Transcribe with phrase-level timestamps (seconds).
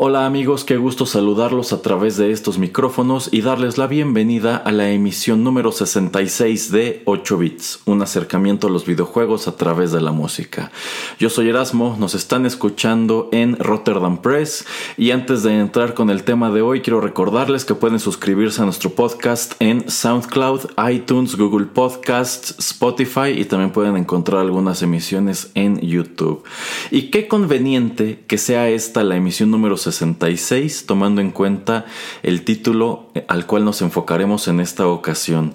[0.00, 4.70] Hola amigos, qué gusto saludarlos a través de estos micrófonos y darles la bienvenida a
[4.70, 10.00] la emisión número 66 de 8 bits, un acercamiento a los videojuegos a través de
[10.00, 10.70] la música.
[11.18, 14.66] Yo soy Erasmo, nos están escuchando en Rotterdam Press
[14.96, 18.66] y antes de entrar con el tema de hoy quiero recordarles que pueden suscribirse a
[18.66, 20.60] nuestro podcast en SoundCloud,
[20.92, 26.44] iTunes, Google Podcasts, Spotify y también pueden encontrar algunas emisiones en YouTube.
[26.92, 31.86] Y qué conveniente que sea esta la emisión número 66 66, tomando en cuenta
[32.22, 35.54] el título al cual nos enfocaremos en esta ocasión.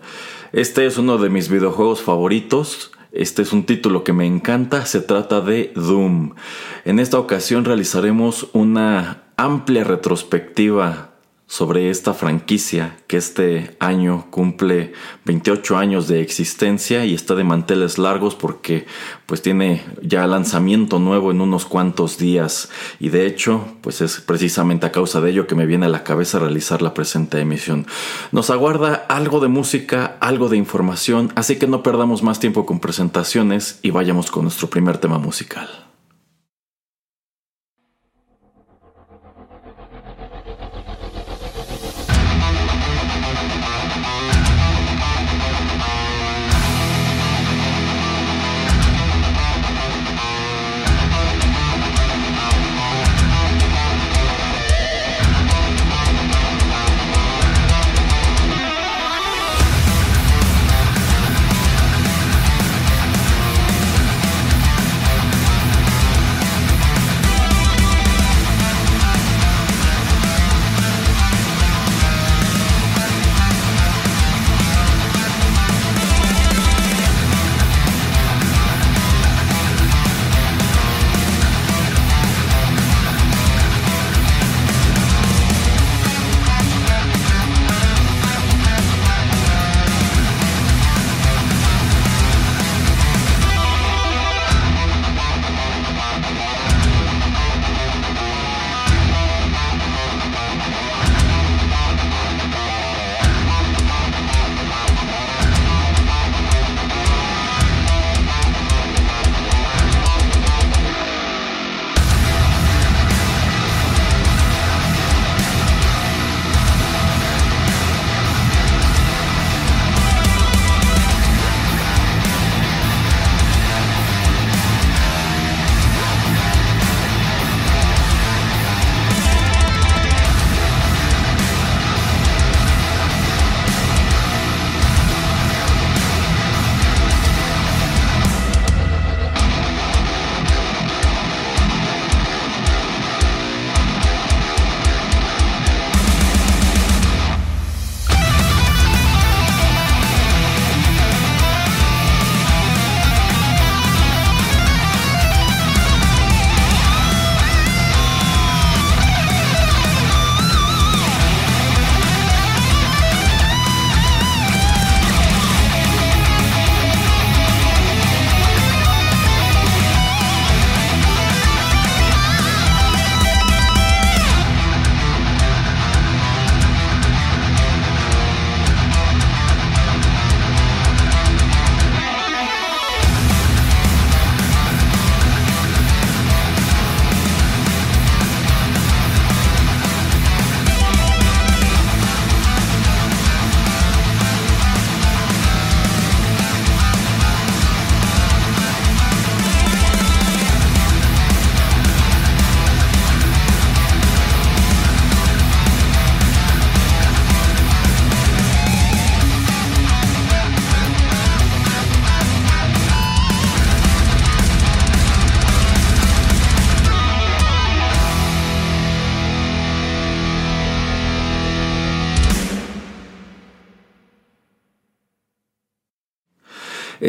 [0.52, 2.92] Este es uno de mis videojuegos favoritos.
[3.11, 6.34] Este es un título que me encanta, se trata de Doom.
[6.86, 11.12] En esta ocasión realizaremos una amplia retrospectiva
[11.54, 14.94] sobre esta franquicia que este año cumple
[15.26, 18.88] 28 años de existencia y está de manteles largos porque
[19.28, 24.88] pues tiene ya lanzamiento nuevo en unos cuantos días y de hecho pues es precisamente
[24.88, 27.86] a causa de ello que me viene a la cabeza realizar la presente emisión.
[28.32, 32.80] Nos aguarda algo de música, algo de información, así que no perdamos más tiempo con
[32.80, 35.92] presentaciones y vayamos con nuestro primer tema musical.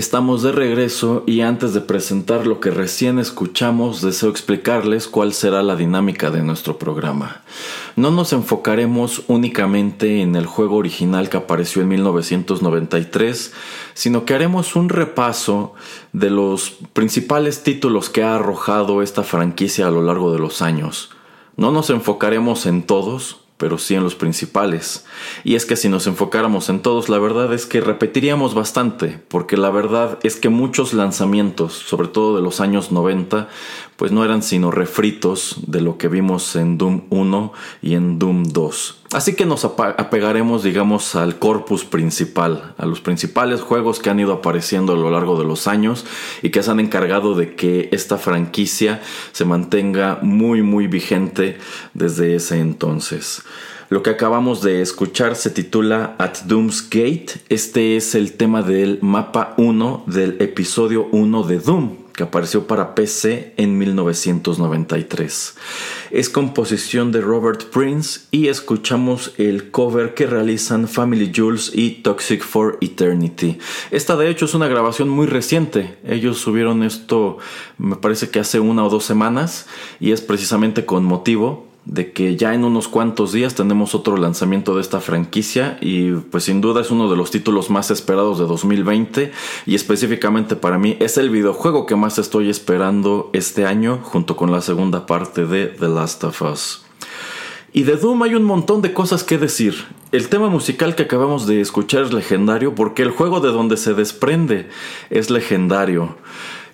[0.04, 5.62] Estamos de regreso y antes de presentar lo que recién escuchamos, deseo explicarles cuál será
[5.62, 7.40] la dinámica de nuestro programa.
[7.96, 13.54] No nos enfocaremos únicamente en el juego original que apareció en 1993,
[13.94, 15.72] sino que haremos un repaso
[16.12, 21.12] de los principales títulos que ha arrojado esta franquicia a lo largo de los años.
[21.56, 25.06] No nos enfocaremos en todos, pero sí en los principales.
[25.42, 29.56] Y es que si nos enfocáramos en todos, la verdad es que repetiríamos bastante, porque
[29.56, 33.48] la verdad es que muchos lanzamientos, sobre todo de los años 90,
[33.96, 38.42] pues no eran sino refritos de lo que vimos en Doom 1 y en Doom
[38.52, 39.03] 2.
[39.14, 44.32] Así que nos apegaremos, digamos, al corpus principal, a los principales juegos que han ido
[44.32, 46.04] apareciendo a lo largo de los años
[46.42, 49.00] y que se han encargado de que esta franquicia
[49.30, 51.58] se mantenga muy, muy vigente
[51.92, 53.44] desde ese entonces.
[53.88, 57.34] Lo que acabamos de escuchar se titula At Doom's Gate.
[57.48, 62.96] Este es el tema del mapa 1 del episodio 1 de Doom, que apareció para
[62.96, 65.54] PC en 1993.
[66.14, 72.40] Es composición de Robert Prince y escuchamos el cover que realizan Family Jules y Toxic
[72.40, 73.58] for Eternity.
[73.90, 75.98] Esta de hecho es una grabación muy reciente.
[76.06, 77.38] Ellos subieron esto
[77.78, 79.66] me parece que hace una o dos semanas
[79.98, 84.74] y es precisamente con motivo de que ya en unos cuantos días tenemos otro lanzamiento
[84.74, 88.46] de esta franquicia y pues sin duda es uno de los títulos más esperados de
[88.46, 89.32] 2020
[89.66, 94.50] y específicamente para mí es el videojuego que más estoy esperando este año junto con
[94.50, 96.84] la segunda parte de The Last of Us.
[97.76, 99.74] Y de Doom hay un montón de cosas que decir.
[100.12, 103.94] El tema musical que acabamos de escuchar es legendario porque el juego de donde se
[103.94, 104.68] desprende
[105.10, 106.16] es legendario.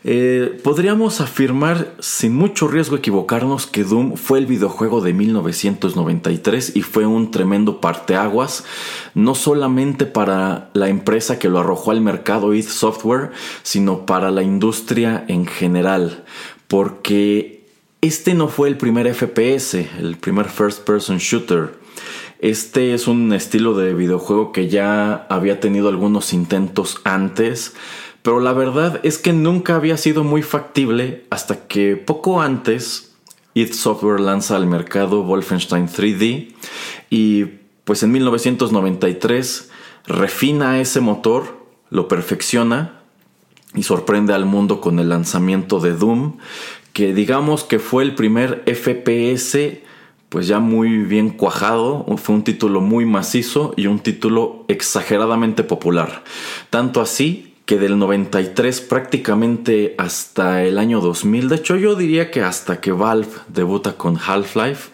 [0.02, 6.80] Eh, podríamos afirmar sin mucho riesgo equivocarnos que Doom fue el videojuego de 1993 y
[6.80, 8.64] fue un tremendo parteaguas,
[9.14, 13.32] no solamente para la empresa que lo arrojó al mercado id Software,
[13.62, 16.24] sino para la industria en general,
[16.66, 17.66] porque
[18.00, 21.78] este no fue el primer FPS, el primer first person shooter.
[22.38, 27.74] Este es un estilo de videojuego que ya había tenido algunos intentos antes,
[28.22, 33.14] pero la verdad es que nunca había sido muy factible hasta que poco antes
[33.54, 36.54] id Software lanza al mercado Wolfenstein 3D
[37.08, 37.44] y
[37.84, 39.70] pues en 1993
[40.06, 43.00] refina ese motor, lo perfecciona
[43.74, 46.38] y sorprende al mundo con el lanzamiento de Doom,
[46.92, 49.80] que digamos que fue el primer FPS
[50.28, 56.22] pues ya muy bien cuajado, fue un título muy macizo y un título exageradamente popular.
[56.70, 62.42] Tanto así que del 93 prácticamente hasta el año 2000, de hecho yo diría que
[62.42, 64.90] hasta que Valve debuta con Half-Life,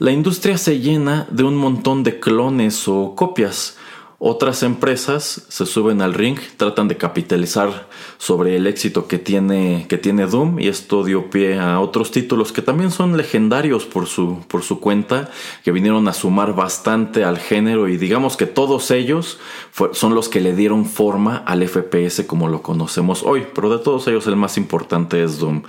[0.00, 3.78] la industria se llena de un montón de clones o copias.
[4.22, 7.88] Otras empresas se suben al ring, tratan de capitalizar
[8.18, 12.52] sobre el éxito que tiene, que tiene Doom y esto dio pie a otros títulos
[12.52, 15.30] que también son legendarios por su, por su cuenta,
[15.64, 19.38] que vinieron a sumar bastante al género y digamos que todos ellos
[19.92, 24.06] son los que le dieron forma al FPS como lo conocemos hoy, pero de todos
[24.06, 25.62] ellos el más importante es Doom.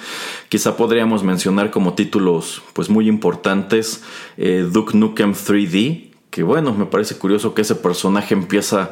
[0.49, 4.03] Quizá podríamos mencionar como títulos pues muy importantes
[4.35, 8.91] eh, Duke Nukem 3D, que bueno, me parece curioso que ese personaje empieza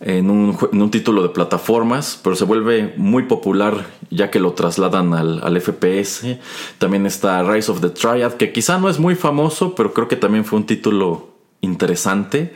[0.00, 5.40] en un, título de plataformas, pero se vuelve muy popular ya que lo trasladan al,
[5.42, 6.38] al, FPS.
[6.78, 10.16] También está Rise of the Triad, que quizá no es muy famoso, pero creo que
[10.16, 11.27] también fue un título
[11.60, 12.52] interesante.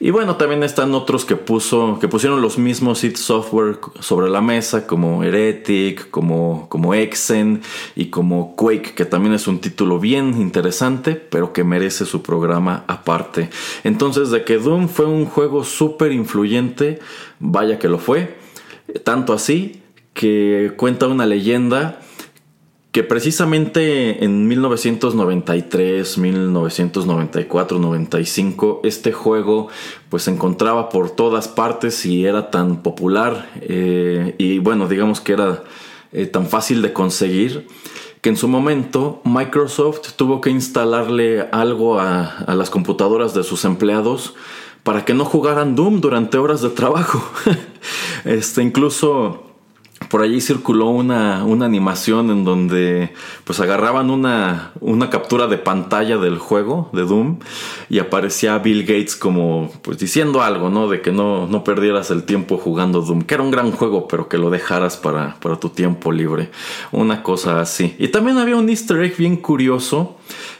[0.00, 4.40] Y bueno, también están otros que puso, que pusieron los mismos id Software sobre la
[4.40, 7.62] mesa, como Heretic, como, como Exen
[7.94, 12.84] y como Quake, que también es un título bien interesante, pero que merece su programa
[12.88, 13.48] aparte.
[13.84, 16.98] Entonces, de que Doom fue un juego súper influyente,
[17.38, 18.36] vaya que lo fue.
[19.04, 19.82] Tanto así
[20.12, 22.00] que cuenta una leyenda
[22.92, 29.68] que precisamente en 1993, 1994, 95, este juego
[30.10, 35.32] pues se encontraba por todas partes y era tan popular eh, y bueno, digamos que
[35.32, 35.64] era
[36.12, 37.66] eh, tan fácil de conseguir
[38.20, 43.64] que en su momento Microsoft tuvo que instalarle algo a, a las computadoras de sus
[43.64, 44.34] empleados
[44.82, 47.22] para que no jugaran Doom durante horas de trabajo.
[48.26, 49.51] este incluso
[50.08, 53.12] por allí circuló una, animación en donde
[53.44, 57.38] pues agarraban una, una captura de pantalla del juego de Doom
[57.88, 60.88] y aparecía Bill Gates como pues diciendo algo, ¿no?
[60.88, 64.28] De que no, no perdieras el tiempo jugando Doom, que era un gran juego, pero
[64.28, 66.50] que lo dejaras para, para tu tiempo libre.
[66.90, 67.94] Una cosa así.
[67.98, 70.16] Y también había un easter egg bien curioso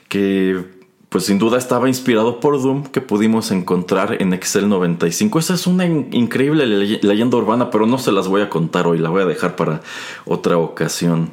[0.09, 0.82] que
[1.13, 5.39] pues sin duda estaba inspirado por Doom que pudimos encontrar en Excel 95.
[5.39, 9.11] Esa es una increíble leyenda urbana, pero no se las voy a contar hoy, la
[9.11, 9.83] voy a dejar para
[10.25, 11.33] otra ocasión.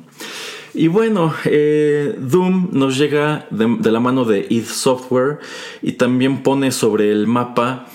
[0.73, 5.39] Y bueno, eh, Doom nos llega de, la mano de id Software
[5.81, 7.87] y también pone sobre el mapa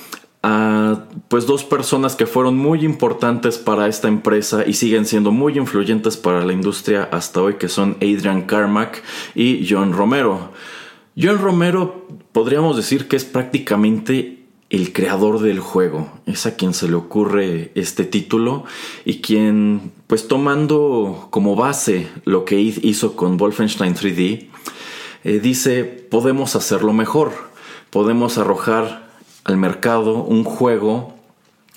[0.43, 5.57] a pues dos personas que fueron muy importantes para esta empresa y siguen siendo muy
[5.59, 9.03] influyentes para la industria hasta hoy, que son Adrian Carmack
[9.35, 10.51] y John Romero.
[11.17, 16.89] John Romero podríamos decir que es prácticamente el creador del juego, es a quien se
[16.89, 18.65] le ocurre este título
[19.05, 24.49] y quien, pues tomando como base lo que hizo con Wolfenstein 3D,
[25.23, 27.33] eh, dice, podemos hacerlo mejor,
[27.91, 29.09] podemos arrojar
[29.45, 31.15] al mercado un juego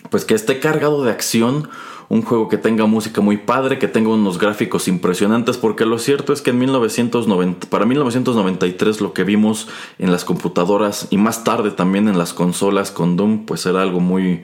[0.10, 1.70] pues que esté cargado de acción,
[2.10, 6.32] un juego que tenga música muy padre, que tenga unos gráficos impresionantes, porque lo cierto
[6.32, 9.68] es que en 1990, para 1993 lo que vimos
[10.00, 14.00] en las computadoras y más tarde también en las consolas con Doom, pues era algo
[14.00, 14.44] muy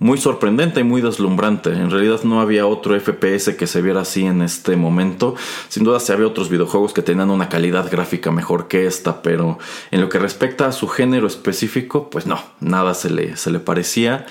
[0.00, 1.72] muy sorprendente y muy deslumbrante.
[1.72, 5.34] En realidad no había otro FPS que se viera así en este momento.
[5.68, 9.58] Sin duda se había otros videojuegos que tenían una calidad gráfica mejor que esta, pero
[9.90, 13.58] en lo que respecta a su género específico, pues no, nada se le, se le
[13.58, 14.26] parecía.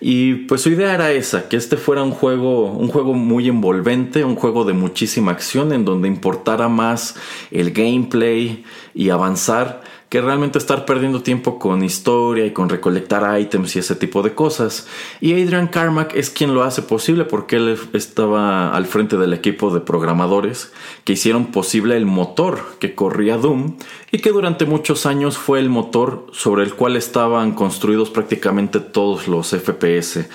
[0.00, 4.22] Y pues su idea era esa, que este fuera un juego, un juego muy envolvente,
[4.22, 7.16] un juego de muchísima acción en donde importara más
[7.50, 9.82] el gameplay y avanzar
[10.16, 14.34] que realmente estar perdiendo tiempo con historia y con recolectar items y ese tipo de
[14.34, 14.88] cosas.
[15.20, 19.74] Y Adrian Carmack es quien lo hace posible porque él estaba al frente del equipo
[19.74, 20.72] de programadores
[21.04, 23.76] que hicieron posible el motor que corría Doom
[24.10, 29.28] y que durante muchos años fue el motor sobre el cual estaban construidos prácticamente todos
[29.28, 30.30] los FPS.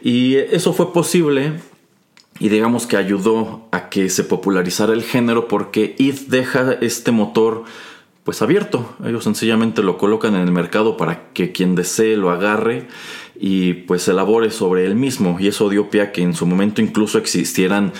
[0.00, 1.54] Y eso fue posible
[2.38, 7.64] y digamos que ayudó a que se popularizara el género porque id deja este motor
[8.24, 8.96] pues abierto.
[9.04, 12.88] Ellos sencillamente lo colocan en el mercado para que quien desee lo agarre
[13.38, 15.36] y pues elabore sobre él mismo.
[15.38, 17.92] Y eso dio pie a que en su momento incluso existieran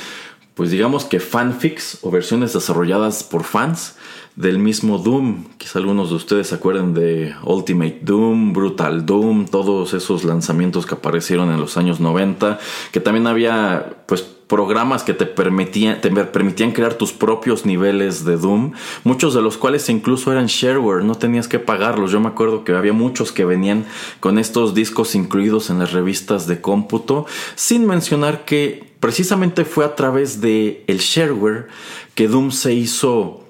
[0.54, 3.96] pues digamos que fanfics o versiones desarrolladas por fans
[4.36, 5.46] del mismo Doom.
[5.58, 10.94] Quizá algunos de ustedes se acuerden de Ultimate Doom, Brutal Doom, todos esos lanzamientos que
[10.94, 12.58] aparecieron en los años 90,
[12.92, 18.72] que también había pues programas que te permitían, crear tus propios niveles de Doom,
[19.02, 22.10] muchos de los cuales incluso eran shareware, no tenías que pagarlos.
[22.10, 23.86] Yo me acuerdo que había muchos que venían
[24.20, 29.94] con estos discos incluidos en las revistas de cómputo, sin mencionar que precisamente fue a
[29.94, 31.68] través de el shareware
[32.14, 33.44] que Doom se hizo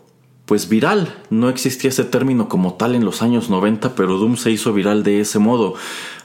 [0.46, 1.14] pues viral.
[1.30, 5.02] No existía ese término como tal en los años 90, pero Doom se hizo viral
[5.02, 5.74] de ese modo.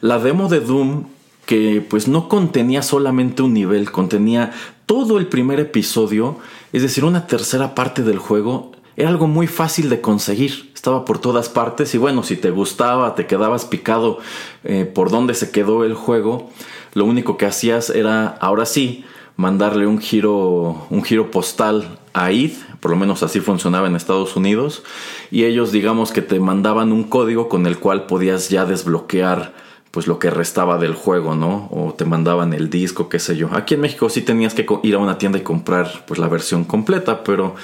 [0.01, 1.05] La demo de Doom
[1.49, 4.51] que pues no contenía solamente un nivel, contenía
[4.85, 6.37] todo el primer episodio,
[6.73, 11.17] es decir, una tercera parte del juego, era algo muy fácil de conseguir, estaba por
[11.17, 14.19] todas partes y bueno, si te gustaba, te quedabas picado
[14.63, 16.51] eh, por dónde se quedó el juego,
[16.93, 19.03] lo único que hacías era, ahora sí,
[19.35, 24.35] mandarle un giro, un giro postal a id, por lo menos así funcionaba en Estados
[24.35, 24.83] Unidos,
[25.31, 30.05] y ellos digamos que te mandaban un código con el cual podías ya desbloquear pues
[30.05, 31.67] lo que restaba del juego, ¿no?
[31.72, 33.50] O te mandaban el disco, qué sé yo.
[33.53, 36.63] Aquí en México sí tenías que ir a una tienda y comprar pues la versión
[36.63, 37.55] completa, pero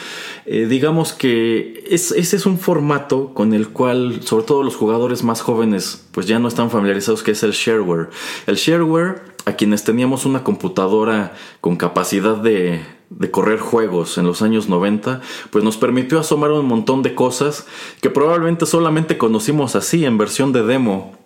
[0.46, 5.42] eh, digamos que ese es un formato con el cual, sobre todo los jugadores más
[5.42, 8.10] jóvenes, pues ya no están familiarizados, que es el shareware.
[8.48, 14.42] El shareware, a quienes teníamos una computadora con capacidad de, de correr juegos en los
[14.42, 17.68] años 90, pues nos permitió asomar un montón de cosas
[18.02, 21.25] que probablemente solamente conocimos así en versión de demo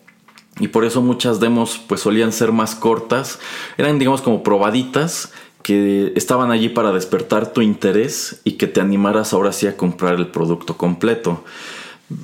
[0.60, 3.40] y por eso muchas demos pues solían ser más cortas,
[3.78, 5.32] eran digamos como probaditas
[5.64, 10.16] que estaban allí para despertar tu interés y que te animaras ahora sí a comprar
[10.16, 11.44] el producto completo.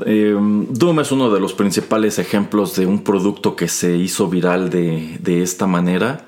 [0.06, 4.70] Em, Doom es uno de los principales ejemplos de un producto que se hizo viral
[4.70, 6.26] de, esta manera.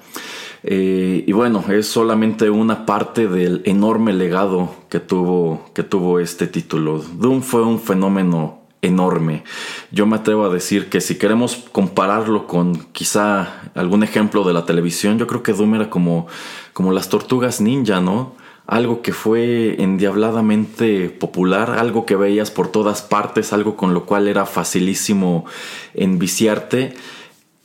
[0.64, 6.46] Eh, y bueno, es solamente una parte del enorme legado que tuvo, que tuvo este
[6.46, 7.00] título.
[7.00, 9.44] Doom fue un fenómeno enorme.
[9.92, 14.66] Yo me atrevo a decir que si queremos compararlo con quizá algún ejemplo de la
[14.66, 16.28] televisión, yo creo que Doom era como,
[16.74, 18.36] como las tortugas ninja, ¿no?
[18.66, 24.28] Algo que fue endiabladamente popular, algo que veías por todas partes, algo con lo cual
[24.28, 25.46] era facilísimo
[25.94, 26.94] enviciarte.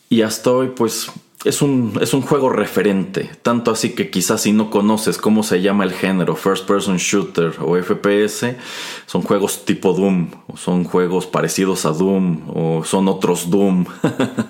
[0.09, 1.11] Y hasta hoy, pues
[1.45, 5.61] es un, es un juego referente, tanto así que quizás si no conoces cómo se
[5.61, 8.57] llama el género, First Person Shooter o FPS,
[9.07, 13.87] son juegos tipo Doom, o son juegos parecidos a Doom, o son otros Doom.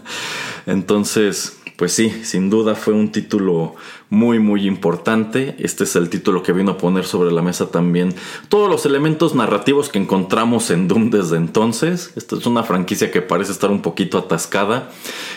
[0.67, 3.75] Entonces, pues sí, sin duda fue un título
[4.09, 5.57] muy muy importante.
[5.59, 8.15] Este es el título que vino a poner sobre la mesa también
[8.49, 12.13] todos los elementos narrativos que encontramos en Doom desde entonces.
[12.15, 14.93] Esta es una franquicia que parece estar un poquito atascada.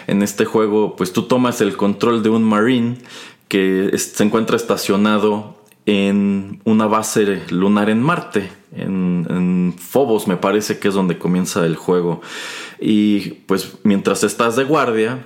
[0.05, 2.99] En este juego pues tú tomas el control de un marine
[3.47, 10.77] que se encuentra estacionado en una base lunar en Marte, en, en, Phobos me parece
[10.77, 12.21] que es donde comienza el juego.
[12.79, 15.25] Y pues mientras estás de guardia,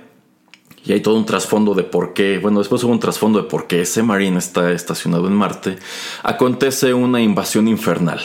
[0.84, 3.66] y hay todo un trasfondo de por qué, bueno, después hubo un trasfondo de por
[3.66, 5.78] qué ese marine está estacionado en Marte,
[6.22, 8.20] acontece una invasión infernal.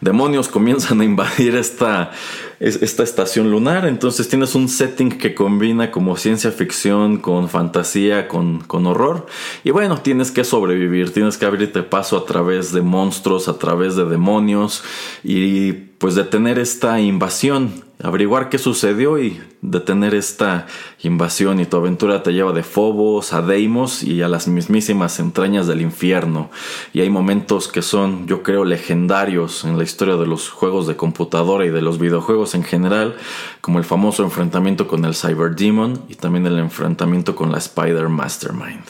[0.00, 2.12] Demonios comienzan a invadir esta,
[2.60, 8.60] esta estación lunar, entonces tienes un setting que combina como ciencia ficción con fantasía, con,
[8.60, 9.26] con horror,
[9.64, 13.96] y bueno, tienes que sobrevivir, tienes que abrirte paso a través de monstruos, a través
[13.96, 14.84] de demonios,
[15.24, 20.66] y pues detener esta invasión averiguar qué sucedió y detener esta
[21.02, 25.66] invasión y tu aventura te lleva de Phobos a Deimos y a las mismísimas entrañas
[25.66, 26.50] del infierno.
[26.92, 30.96] Y hay momentos que son, yo creo, legendarios en la historia de los juegos de
[30.96, 33.16] computadora y de los videojuegos en general,
[33.60, 38.08] como el famoso enfrentamiento con el Cyber Demon y también el enfrentamiento con la Spider
[38.08, 38.84] Mastermind.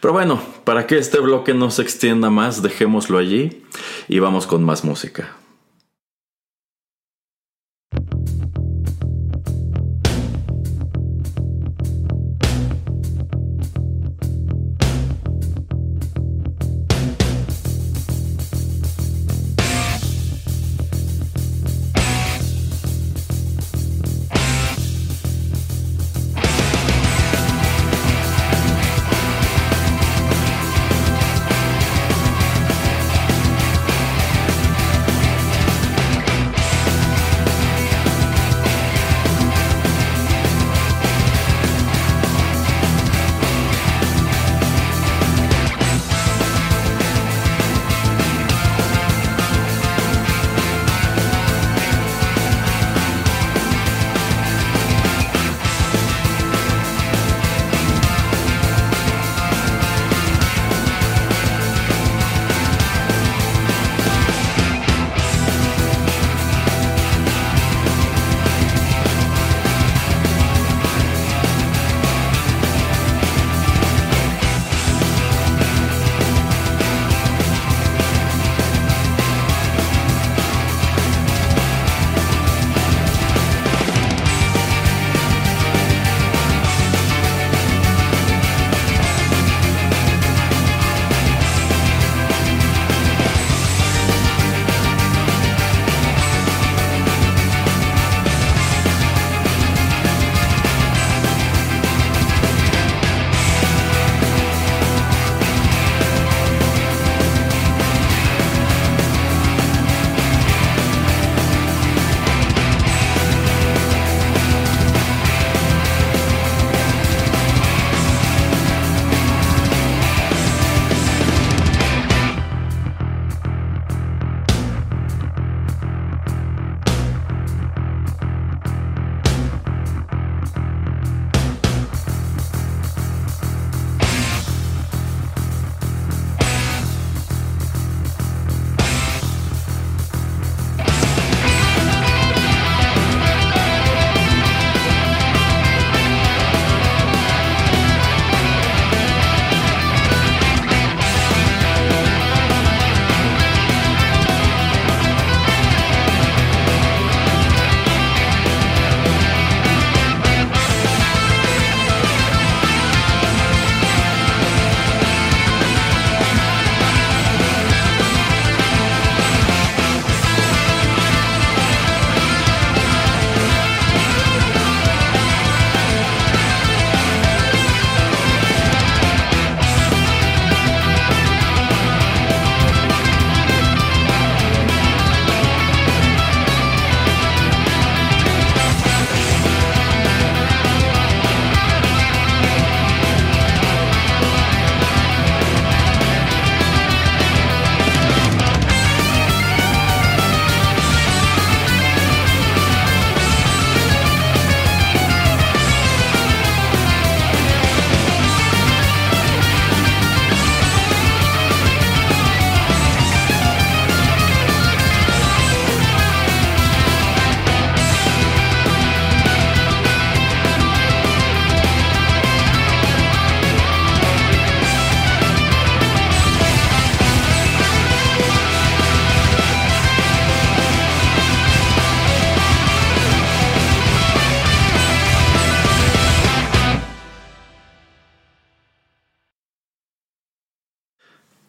[0.00, 3.64] Pero bueno, para que este bloque no se extienda más, dejémoslo allí
[4.06, 5.34] y vamos con más música.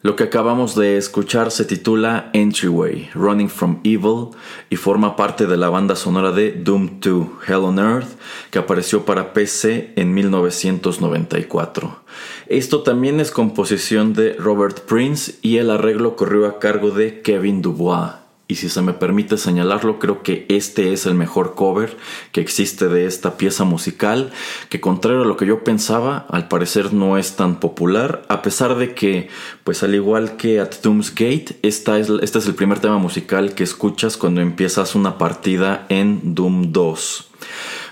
[0.10, 4.30] Lo que acabamos de escuchar se titula Entryway, Running from Evil,
[4.72, 8.17] y forma parte de la banda sonora de Doom 2, Hell on Earth,
[8.50, 12.00] que apareció para PC en 1994.
[12.48, 17.62] Esto también es composición de Robert Prince y el arreglo corrió a cargo de Kevin
[17.62, 18.18] Dubois
[18.50, 21.96] y si se me permite señalarlo, creo que este es el mejor cover
[22.32, 24.32] que existe de esta pieza musical,
[24.70, 28.76] que contrario a lo que yo pensaba, al parecer no es tan popular, a pesar
[28.76, 29.30] de que,
[29.64, 33.54] pues al igual que at Doom's Gate, esta es, este es el primer tema musical
[33.54, 37.30] que escuchas cuando empiezas una partida en Doom 2.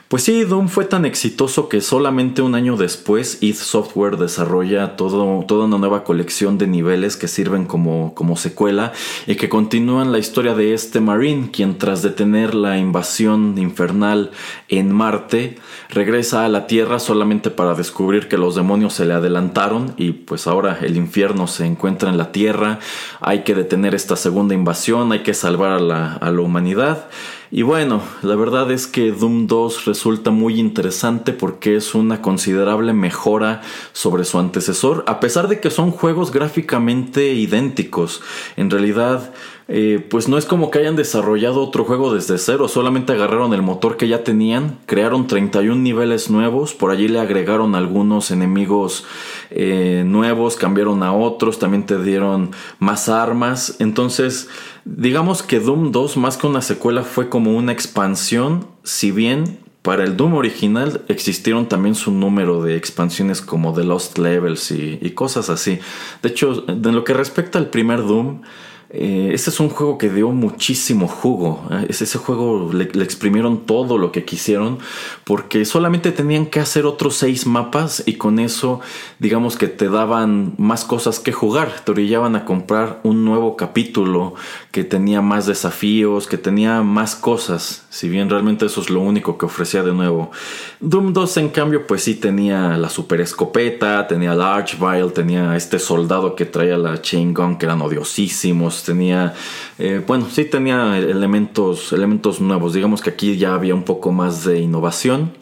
[0.08, 5.44] Pues sí, Doom fue tan exitoso que solamente un año después id Software desarrolla todo,
[5.46, 8.94] toda una nueva colección de niveles que sirven como, como secuela
[9.26, 14.32] y que continúan la historia de este Marine, quien tras detener la invasión infernal
[14.70, 15.58] en Marte,
[15.90, 20.48] regresa a la Tierra solamente para descubrir que los demonios se le adelantaron y pues
[20.48, 22.80] ahora el infierno se encuentra en la Tierra,
[23.20, 27.10] hay que detener esta segunda invasión, hay que salvar a la, a la humanidad.
[27.50, 32.92] Y bueno, la verdad es que Doom 2 resulta muy interesante porque es una considerable
[32.92, 33.62] mejora
[33.94, 38.22] sobre su antecesor, a pesar de que son juegos gráficamente idénticos.
[38.58, 39.34] En realidad,
[39.70, 43.62] eh, pues no es como que hayan desarrollado otro juego desde cero, solamente agarraron el
[43.62, 49.04] motor que ya tenían, crearon 31 niveles nuevos, por allí le agregaron algunos enemigos
[49.50, 54.48] eh, nuevos, cambiaron a otros, también te dieron más armas, entonces
[54.86, 60.06] digamos que Doom 2 más que una secuela fue como una expansión, si bien para
[60.06, 65.12] el Doom original existieron también su número de expansiones como The Lost Levels y, y
[65.12, 65.80] cosas así.
[66.22, 68.42] De hecho, en lo que respecta al primer Doom,
[68.90, 71.68] este es un juego que dio muchísimo jugo.
[71.72, 71.88] ¿eh?
[71.90, 74.80] ese juego le, exprimieron todo lo que quisieron
[75.26, 78.80] porque solamente tenían que hacer otros seis mapas y con eso
[79.20, 81.82] digamos que te daban más cosas que jugar.
[81.84, 84.36] Te orillaban a comprar un nuevo capítulo
[84.72, 87.86] que tenía más desafíos, que tenía más cosas.
[87.90, 90.32] Si bien realmente eso es lo único que ofrecía de nuevo.
[90.80, 95.78] Doom 2 en cambio pues sí tenía la super escopeta, tenía la Archvile, tenía este
[95.78, 99.34] soldado que traía la chain gun que eran odiosísimos tenía,
[99.78, 102.74] eh, bueno, sí tenía elementos, elementos nuevos.
[102.74, 105.34] Digamos que aquí ya había un poco más de innovación.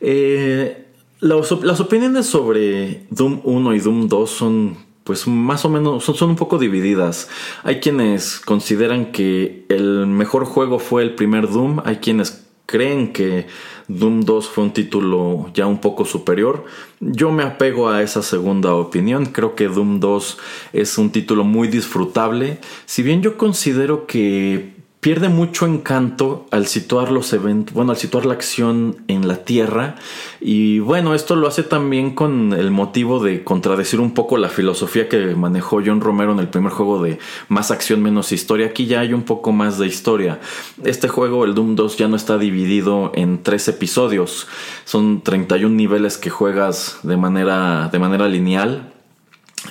[0.00, 0.86] Eh,
[1.20, 6.30] las, opiniones sobre Doom 1 y Doom 2 son pues más o menos son, son,
[6.30, 7.28] un poco divididas.
[7.62, 13.46] Hay quienes consideran que el mejor juego fue el primer Doom, hay quienes creen que
[13.88, 16.64] Doom 2 fue un título ya un poco superior.
[17.00, 19.26] Yo me apego a esa segunda opinión.
[19.26, 20.38] Creo que Doom 2
[20.72, 22.58] es un título muy disfrutable.
[22.84, 24.75] Si bien yo considero que
[25.06, 29.94] pierde mucho encanto al situar los eventos, bueno, al situar la acción en la Tierra.
[30.40, 35.08] Y bueno, esto lo hace también con el motivo de contradecir un poco la filosofía
[35.08, 38.66] que manejó John Romero en el primer juego de más acción, menos historia.
[38.66, 40.40] Aquí ya hay un poco más de historia.
[40.82, 44.48] Este juego, el Doom 2, ya no está dividido en tres episodios.
[44.86, 48.92] Son 31 niveles que juegas de manera, de manera lineal.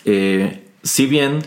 [0.06, 1.40] Eh, si bien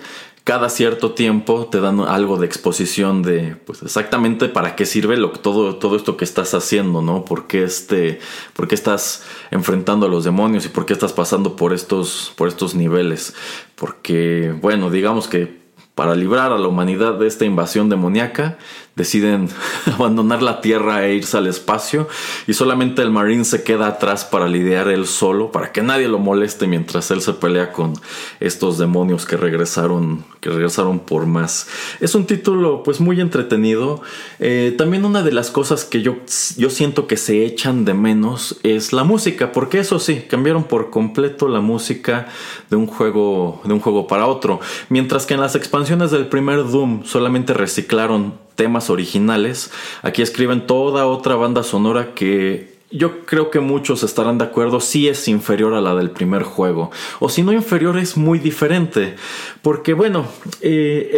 [0.48, 5.32] cada cierto tiempo te dan algo de exposición de pues exactamente para qué sirve lo,
[5.32, 7.26] todo, todo esto que estás haciendo, ¿no?
[7.26, 8.18] ¿Por qué, este,
[8.54, 12.48] por qué estás enfrentando a los demonios y por qué estás pasando por estos, por
[12.48, 13.34] estos niveles.
[13.74, 15.67] Porque, bueno, digamos que
[15.98, 18.56] para librar a la humanidad de esta invasión demoníaca,
[18.94, 19.48] deciden
[19.92, 22.06] abandonar la Tierra e irse al espacio
[22.46, 26.20] y solamente el Marine se queda atrás para lidiar él solo, para que nadie lo
[26.20, 27.94] moleste mientras él se pelea con
[28.38, 31.66] estos demonios que regresaron, que regresaron por más.
[31.98, 34.00] Es un título pues muy entretenido.
[34.38, 36.18] Eh, también una de las cosas que yo,
[36.56, 40.90] yo siento que se echan de menos es la música, porque eso sí, cambiaron por
[40.90, 42.28] completo la música
[42.70, 44.60] de un juego, de un juego para otro.
[44.90, 49.70] Mientras que en las expansiones del primer Doom solamente reciclaron temas originales.
[50.02, 55.08] Aquí escriben toda otra banda sonora que yo creo que muchos estarán de acuerdo si
[55.08, 56.90] es inferior a la del primer juego.
[57.20, 59.16] O si no inferior es muy diferente.
[59.62, 60.26] Porque bueno,
[60.60, 61.16] eh,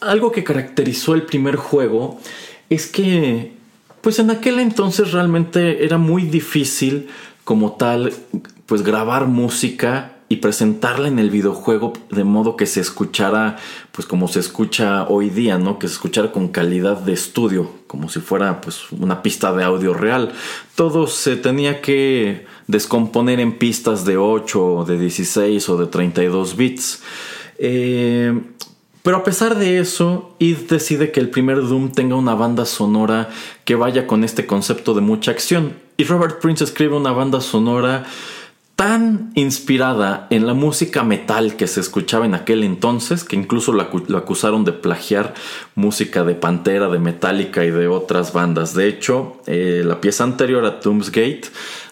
[0.00, 2.18] algo que caracterizó el primer juego
[2.70, 3.52] es que
[4.00, 7.08] pues en aquel entonces realmente era muy difícil
[7.44, 8.12] como tal
[8.66, 13.56] pues grabar música y presentarla en el videojuego de modo que se escuchara
[13.92, 15.78] pues como se escucha hoy día, ¿no?
[15.78, 19.94] Que se escuchara con calidad de estudio, como si fuera pues una pista de audio
[19.94, 20.32] real.
[20.74, 27.02] Todo se tenía que descomponer en pistas de 8, de 16 o de 32 bits.
[27.58, 28.40] Eh,
[29.04, 33.28] pero a pesar de eso, Id decide que el primer Doom tenga una banda sonora
[33.66, 35.74] que vaya con este concepto de mucha acción.
[35.98, 38.06] Y Robert Prince escribe una banda sonora
[38.76, 43.82] tan inspirada en la música metal que se escuchaba en aquel entonces, que incluso lo,
[44.16, 45.34] acusaron de plagiar
[45.76, 48.74] música de Pantera, de Metallica y de otras bandas.
[48.74, 51.42] De hecho, eh, la pieza anterior a Doomsgate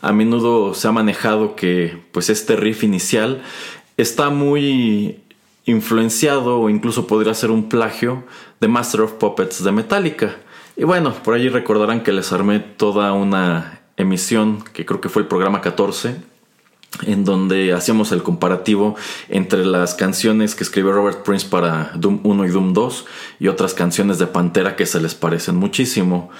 [0.00, 3.42] a menudo se ha manejado que pues este riff inicial
[3.96, 5.20] está muy
[5.64, 8.24] influenciado o incluso podría ser un plagio
[8.60, 10.36] de Master of Puppets de Metallica.
[10.76, 15.22] Y bueno, por allí recordarán que les armé toda una emisión, que creo que fue
[15.22, 16.31] el programa 14,
[17.06, 18.96] en donde hacíamos el comparativo
[19.28, 23.06] entre las canciones que escribió Robert Prince para Doom 1 y Doom 2
[23.40, 26.30] y otras canciones de Pantera que se les parecen muchísimo.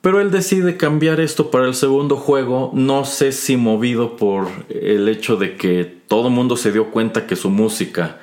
[0.00, 5.08] Pero él decide cambiar esto para el segundo juego, no sé si movido por el
[5.08, 8.18] hecho de que todo el mundo se dio cuenta que su música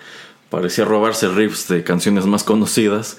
[0.50, 3.18] parecía robarse riffs de canciones más conocidas,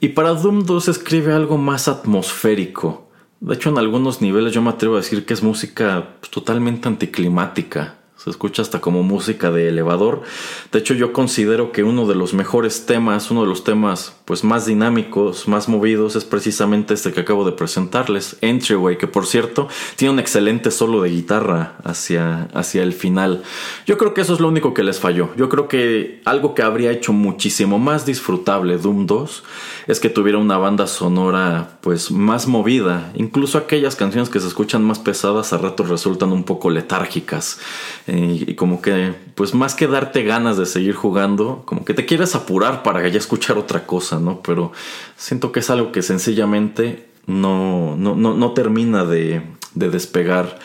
[0.00, 3.06] y para Doom 2 escribe algo más atmosférico
[3.42, 7.96] de hecho, en algunos niveles yo me atrevo a decir que es música totalmente anticlimática.
[8.16, 10.22] Se escucha hasta como música de elevador.
[10.70, 14.44] De hecho, yo considero que uno de los mejores temas, uno de los temas pues
[14.44, 19.68] más dinámicos, más movidos, es precisamente este que acabo de presentarles, Entryway, que por cierto
[19.96, 23.42] tiene un excelente solo de guitarra hacia, hacia el final.
[23.86, 25.30] Yo creo que eso es lo único que les falló.
[25.36, 29.42] Yo creo que algo que habría hecho muchísimo más disfrutable Doom 2
[29.88, 33.12] es que tuviera una banda sonora pues más movida.
[33.14, 37.58] Incluso aquellas canciones que se escuchan más pesadas a ratos resultan un poco letárgicas
[38.06, 42.34] y, como que, pues más que darte ganas de seguir jugando, como que te quieres
[42.34, 44.42] apurar para ya escuchar otra cosa, ¿no?
[44.42, 44.72] Pero
[45.16, 49.42] siento que es algo que sencillamente no, no, no, termina de,
[49.74, 50.58] despegar.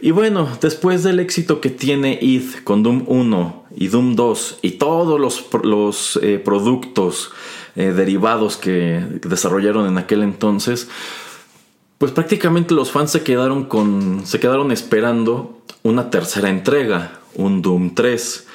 [0.00, 4.72] Y bueno, después del éxito que tiene id con Doom 1 y Doom 2 y
[4.72, 7.32] todos los, los eh, productos
[7.74, 10.88] eh, derivados que desarrollaron en aquel entonces,
[11.98, 14.26] pues prácticamente los fans se quedaron con.
[14.26, 18.48] se quedaron esperando una tercera entrega, un Doom 3.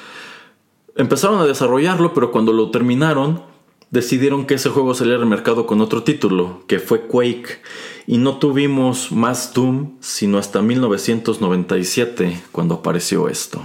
[0.96, 3.42] Empezaron a desarrollarlo, pero cuando lo terminaron,
[3.90, 7.60] decidieron que ese juego saliera al mercado con otro título, que fue Quake,
[8.06, 13.60] y no tuvimos más Doom sino hasta 1997, cuando apareció esto.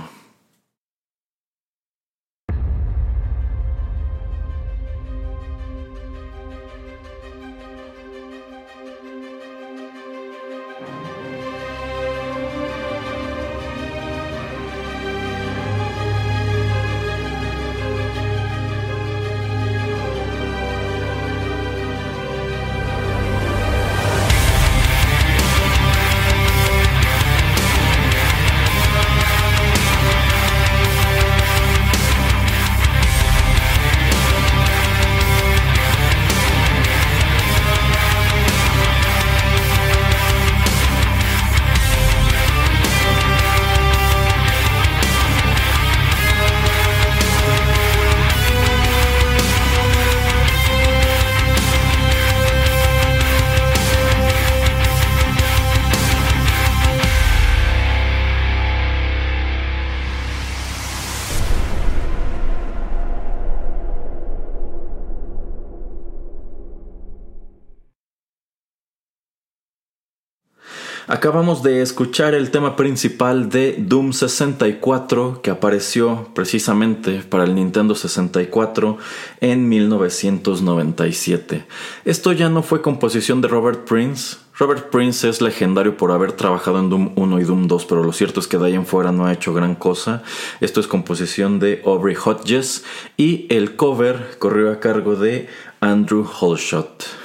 [71.13, 77.93] Acabamos de escuchar el tema principal de Doom 64 que apareció precisamente para el Nintendo
[77.93, 78.97] 64
[79.39, 81.67] en 1997.
[82.06, 84.38] Esto ya no fue composición de Robert Prince.
[84.58, 88.12] Robert Prince es legendario por haber trabajado en Doom 1 y Doom 2, pero lo
[88.12, 90.23] cierto es que de ahí en fuera no ha hecho gran cosa.
[90.62, 92.86] Esto es composición de Aubrey Hodges
[93.17, 95.47] y el cover corrió a cargo de
[95.80, 97.22] Andrew Holshot.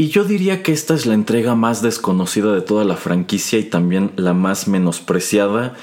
[0.00, 3.64] Y yo diría que esta es la entrega más desconocida de toda la franquicia y
[3.64, 5.74] también la más menospreciada,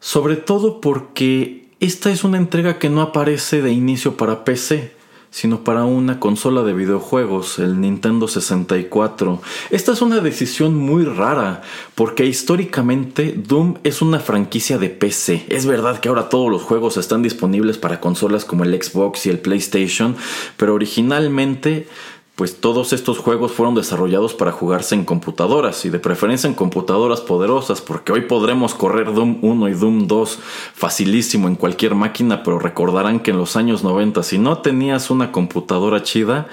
[0.00, 4.96] sobre todo porque esta es una entrega que no aparece de inicio para PC,
[5.30, 9.40] sino para una consola de videojuegos, el Nintendo 64.
[9.70, 11.62] Esta es una decisión muy rara,
[11.94, 15.46] porque históricamente Doom es una franquicia de PC.
[15.48, 19.30] Es verdad que ahora todos los juegos están disponibles para consolas como el Xbox y
[19.30, 20.16] el PlayStation,
[20.56, 21.86] pero originalmente
[22.34, 27.20] pues todos estos juegos fueron desarrollados para jugarse en computadoras y de preferencia en computadoras
[27.20, 30.38] poderosas porque hoy podremos correr Doom 1 y Doom 2
[30.74, 35.30] facilísimo en cualquier máquina pero recordarán que en los años 90 si no tenías una
[35.30, 36.48] computadora chida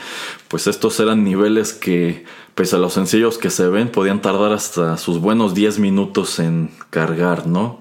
[0.50, 2.26] pues estos eran niveles que
[2.60, 6.72] pese a los sencillos que se ven podían tardar hasta sus buenos 10 minutos en
[6.90, 7.80] cargar, ¿no?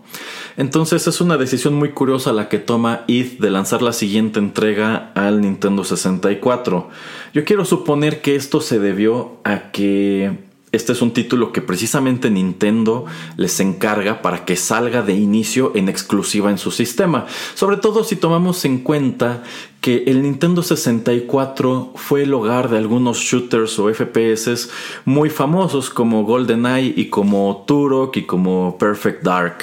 [0.56, 5.10] Entonces es una decisión muy curiosa la que toma id de lanzar la siguiente entrega
[5.16, 6.90] al Nintendo 64.
[7.34, 12.30] Yo quiero suponer que esto se debió a que este es un título que precisamente
[12.30, 17.26] Nintendo les encarga para que salga de inicio en exclusiva en su sistema.
[17.54, 19.42] Sobre todo si tomamos en cuenta
[19.80, 24.68] que el Nintendo 64 fue el hogar de algunos shooters o FPS
[25.04, 29.58] muy famosos como GoldenEye y como Turok y como Perfect Dark.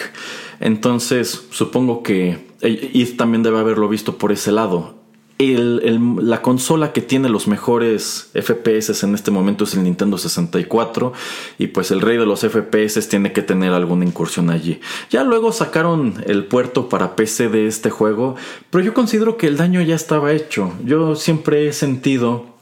[0.60, 4.95] Entonces supongo que y también debe haberlo visto por ese lado
[5.38, 11.12] la consola que tiene los mejores FPS en este momento es el Nintendo 64
[11.58, 14.80] y pues el rey de los FPS tiene que tener alguna incursión allí.
[15.10, 18.36] Ya luego sacaron el puerto para PC de este juego,
[18.70, 20.74] pero yo considero que el daño ya estaba hecho.
[20.86, 22.55] Yo siempre he sentido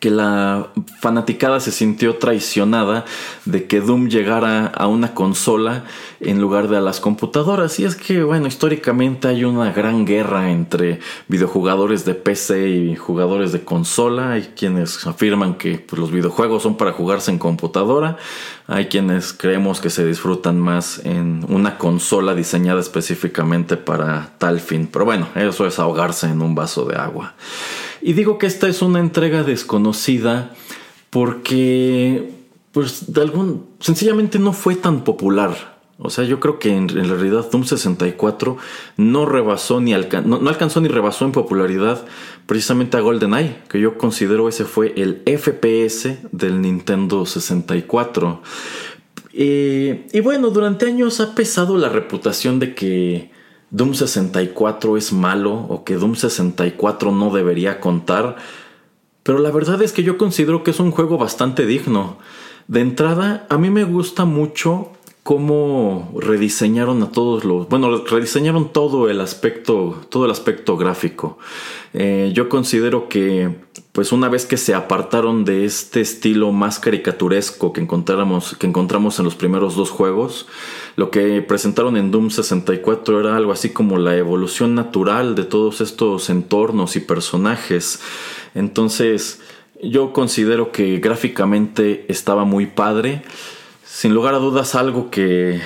[0.00, 0.68] que la
[1.00, 3.04] fanaticada se sintió traicionada
[3.44, 5.84] de que Doom llegara a una consola
[6.20, 7.78] en lugar de a las computadoras.
[7.78, 13.52] Y es que, bueno, históricamente hay una gran guerra entre videojugadores de PC y jugadores
[13.52, 14.32] de consola.
[14.32, 18.16] Hay quienes afirman que pues, los videojuegos son para jugarse en computadora.
[18.66, 24.88] Hay quienes creemos que se disfrutan más en una consola diseñada específicamente para tal fin.
[24.90, 27.34] Pero bueno, eso es ahogarse en un vaso de agua.
[28.02, 30.52] Y digo que esta es una entrega desconocida
[31.10, 32.30] porque,
[32.72, 35.72] pues, de algún, sencillamente no fue tan popular.
[36.04, 38.56] O sea, yo creo que en, realidad Doom 64
[38.96, 42.04] no rebasó ni no, alcanzó ni rebasó en popularidad
[42.46, 48.42] precisamente a GoldenEye, que yo considero ese fue el FPS del Nintendo 64.
[49.34, 53.30] Eh, y bueno, durante años ha pesado la reputación de que
[53.72, 58.36] Doom 64 es malo o que Doom 64 no debería contar,
[59.22, 62.18] pero la verdad es que yo considero que es un juego bastante digno.
[62.68, 64.90] De entrada, a mí me gusta mucho
[65.22, 71.38] cómo rediseñaron a todos los, bueno, rediseñaron todo el aspecto, todo el aspecto gráfico.
[71.94, 73.56] Eh, yo considero que,
[73.92, 79.18] pues una vez que se apartaron de este estilo más caricaturesco que encontramos, que encontramos
[79.18, 80.46] en los primeros dos juegos,
[80.96, 85.80] lo que presentaron en Doom 64 era algo así como la evolución natural de todos
[85.80, 88.00] estos entornos y personajes.
[88.54, 89.40] Entonces,
[89.82, 93.22] yo considero que gráficamente estaba muy padre.
[93.84, 95.60] Sin lugar a dudas, algo que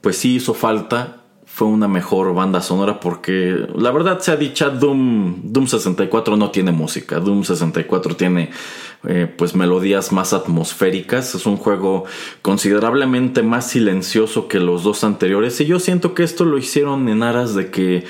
[0.00, 1.25] pues sí hizo falta
[1.56, 6.50] fue una mejor banda sonora porque la verdad se ha dicho Doom, Doom 64 no
[6.50, 8.50] tiene música, Doom 64 tiene
[9.08, 12.04] eh, pues melodías más atmosféricas, es un juego
[12.42, 17.22] considerablemente más silencioso que los dos anteriores y yo siento que esto lo hicieron en
[17.22, 18.04] aras de que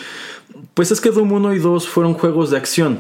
[0.75, 2.99] pues es que Doom 1 y 2 fueron juegos de acción.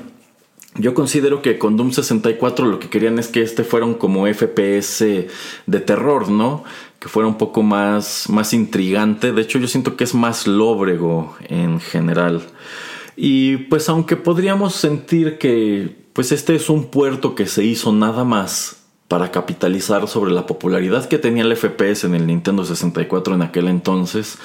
[0.78, 5.26] Yo considero que con Doom 64 lo que querían es que este fuera como FPS
[5.66, 6.64] de terror, ¿no?
[7.06, 9.30] Que fuera un poco más, más intrigante.
[9.30, 12.42] De hecho, yo siento que es más lóbrego en general.
[13.16, 18.24] Y pues aunque podríamos sentir que pues este es un puerto que se hizo nada
[18.24, 23.42] más para capitalizar sobre la popularidad que tenía el FPS en el Nintendo 64 en
[23.42, 24.38] aquel entonces,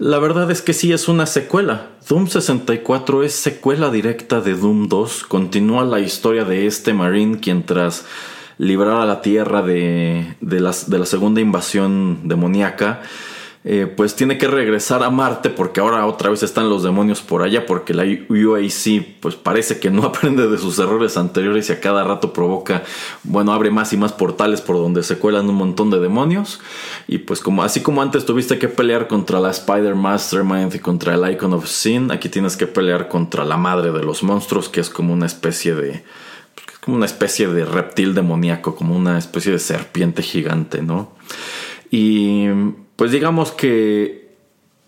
[0.00, 1.90] la verdad es que sí es una secuela.
[2.08, 7.64] Doom 64 es secuela directa de Doom 2, continúa la historia de este Marine quien
[7.64, 8.04] tras
[8.60, 13.00] librar a la Tierra de, de, la segunda invasión demoníaca,
[13.64, 17.42] eh, pues tiene que regresar a Marte porque ahora otra vez están los demonios por
[17.42, 21.80] allá porque la UAC pues parece que no aprende de sus errores anteriores y a
[21.80, 22.82] cada rato provoca,
[23.22, 26.60] bueno, abre más y más portales por donde se cuelan un montón de demonios.
[27.08, 31.14] Y pues como así como antes tuviste que pelear contra la Spider Mastermind y contra
[31.14, 34.80] el Icon of Sin, aquí tienes que pelear contra la madre de los monstruos que
[34.80, 36.04] es como una especie de
[36.80, 41.12] como una especie de reptil demoníaco, como una especie de serpiente gigante, ¿no?
[41.90, 42.46] Y
[42.96, 44.30] pues digamos que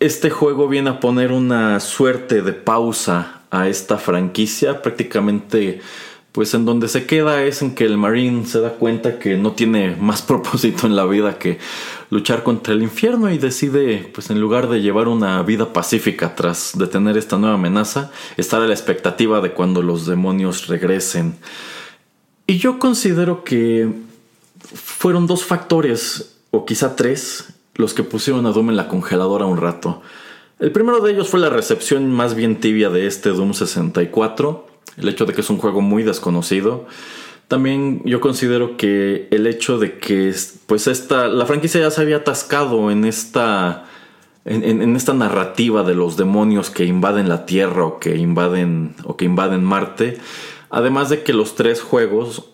[0.00, 5.80] este juego viene a poner una suerte de pausa a esta franquicia, prácticamente
[6.32, 9.52] pues en donde se queda es en que el Marine se da cuenta que no
[9.52, 11.58] tiene más propósito en la vida que
[12.10, 16.72] luchar contra el infierno y decide, pues en lugar de llevar una vida pacífica tras
[16.74, 21.36] detener esta nueva amenaza, estar a la expectativa de cuando los demonios regresen.
[22.52, 23.88] Y yo considero que
[24.74, 29.56] fueron dos factores, o quizá tres, los que pusieron a Doom en la congeladora un
[29.56, 30.02] rato.
[30.60, 34.66] El primero de ellos fue la recepción más bien tibia de este Doom 64,
[34.98, 36.84] el hecho de que es un juego muy desconocido.
[37.48, 40.34] También yo considero que el hecho de que
[40.66, 43.86] pues esta, la franquicia ya se había atascado en esta,
[44.44, 49.24] en, esta narrativa de los demonios que invaden la Tierra o que invaden, o que
[49.24, 50.18] invaden Marte
[50.72, 52.46] Además de que los tres juegos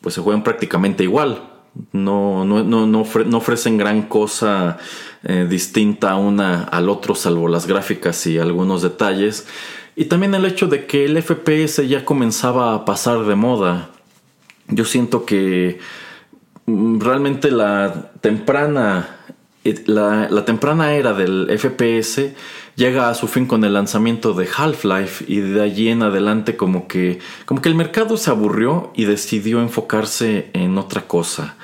[0.00, 1.52] pues, se juegan prácticamente igual.
[1.92, 4.78] No, no, no, no, ofrecen gran cosa
[5.22, 9.46] eh, distinta una al otro, salvo las gráficas y algunos detalles.
[9.94, 13.90] Y también el hecho de que el FPS ya comenzaba a pasar de moda.
[14.68, 15.78] Yo siento que
[16.64, 19.16] mm, realmente la temprana
[19.86, 22.32] la, temprana era del FPS
[22.76, 26.86] llega a su fin con el lanzamiento de Half-Life y de allí en adelante como
[26.86, 31.56] que, como que el mercado se aburrió y decidió enfocarse en otra cosa.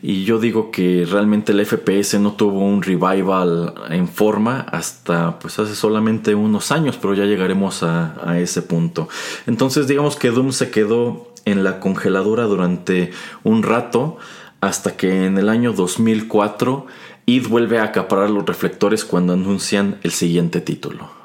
[0.00, 5.58] Y yo digo que realmente el FPS no tuvo un revival en forma hasta pues
[5.58, 9.08] hace solamente unos años, pero ya llegaremos a, a ese punto.
[9.46, 13.10] Entonces digamos que Doom se quedó en la congeladora durante
[13.42, 14.18] un rato
[14.60, 16.86] hasta que en el año 2004
[17.30, 21.19] id vuelve a acaparar los reflectores cuando anuncian el siguiente título.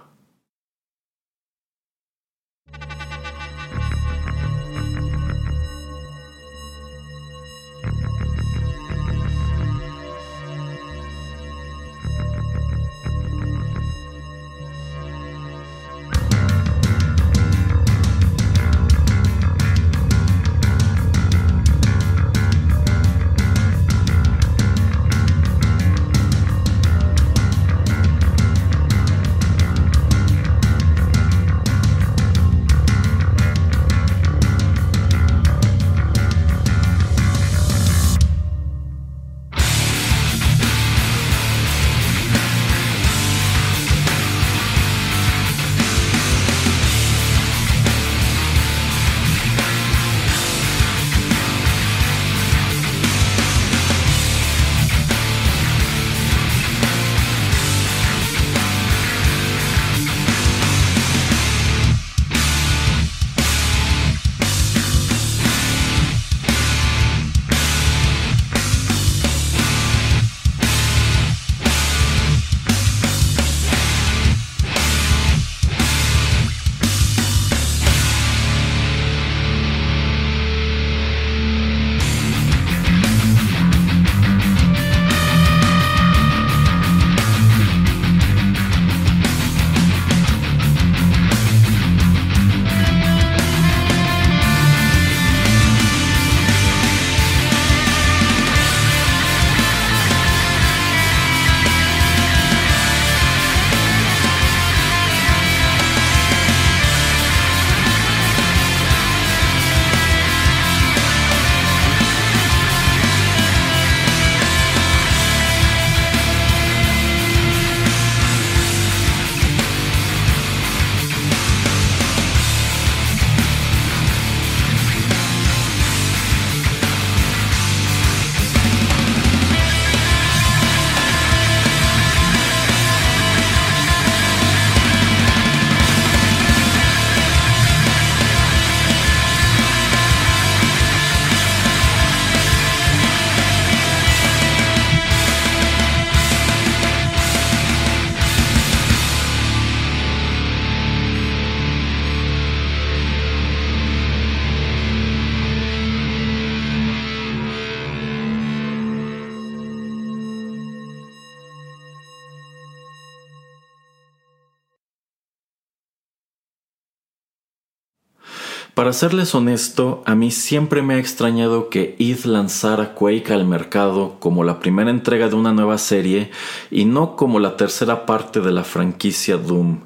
[168.86, 174.18] Para serles honesto, a mí siempre me ha extrañado que id lanzara Quake al mercado
[174.20, 176.30] como la primera entrega de una nueva serie
[176.70, 179.80] y no como la tercera parte de la franquicia Doom,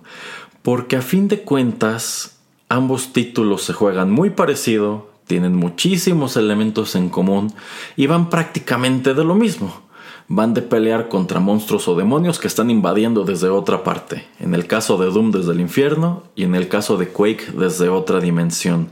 [0.63, 7.07] porque a fin de cuentas ambos títulos se juegan muy parecido, tienen muchísimos elementos en
[7.07, 7.53] común
[7.95, 9.88] y van prácticamente de lo mismo
[10.29, 14.27] van de pelear contra monstruos o demonios que están invadiendo desde otra parte.
[14.39, 17.89] En el caso de Doom desde el infierno y en el caso de Quake desde
[17.89, 18.89] otra dimensión.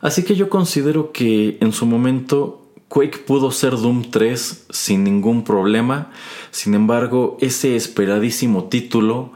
[0.00, 5.42] Así que yo considero que en su momento Quake pudo ser Doom 3 sin ningún
[5.42, 6.12] problema.
[6.52, 9.32] Sin embargo, ese esperadísimo título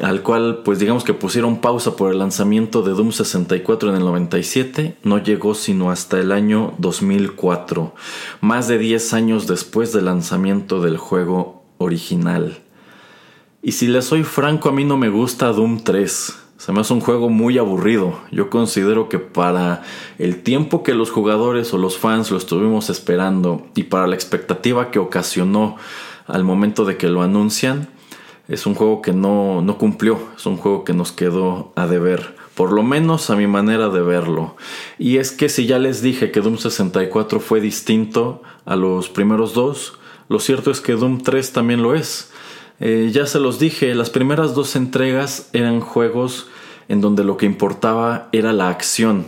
[0.00, 4.04] al cual pues digamos que pusieron pausa por el lanzamiento de Doom 64 en el
[4.04, 7.94] 97, no llegó sino hasta el año 2004,
[8.40, 12.58] más de 10 años después del lanzamiento del juego original.
[13.62, 16.38] Y si les soy franco, a mí no me gusta Doom 3.
[16.56, 18.20] Se me hace un juego muy aburrido.
[18.30, 19.82] Yo considero que para
[20.18, 24.90] el tiempo que los jugadores o los fans lo estuvimos esperando y para la expectativa
[24.90, 25.76] que ocasionó
[26.26, 27.88] al momento de que lo anuncian,
[28.52, 32.36] es un juego que no, no cumplió, es un juego que nos quedó a deber,
[32.54, 34.56] por lo menos a mi manera de verlo.
[34.98, 39.54] Y es que si ya les dije que Doom 64 fue distinto a los primeros
[39.54, 39.94] dos,
[40.28, 42.30] lo cierto es que Doom 3 también lo es.
[42.78, 46.48] Eh, ya se los dije, las primeras dos entregas eran juegos
[46.88, 49.24] en donde lo que importaba era la acción.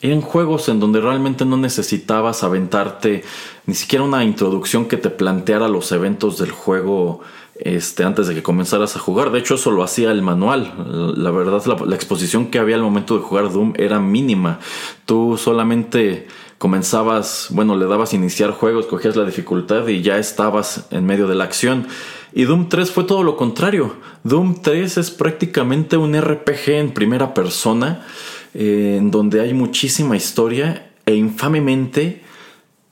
[0.00, 3.24] eran juegos en donde realmente no necesitabas aventarte
[3.66, 7.22] ni siquiera una introducción que te planteara los eventos del juego
[7.60, 9.30] este, antes de que comenzaras a jugar.
[9.30, 11.14] De hecho, eso lo hacía el manual.
[11.16, 14.60] La verdad, la, exposición que había al momento de jugar Doom era mínima.
[15.06, 16.26] Tú solamente
[16.58, 21.34] comenzabas, bueno, le dabas iniciar juego, escogías la dificultad y ya estabas en medio de
[21.34, 21.86] la acción.
[22.32, 23.96] Y Doom 3 fue todo lo contrario.
[24.24, 28.06] Doom 3 es prácticamente un RPG en primera persona
[28.54, 32.22] en donde hay muchísima historia e infamemente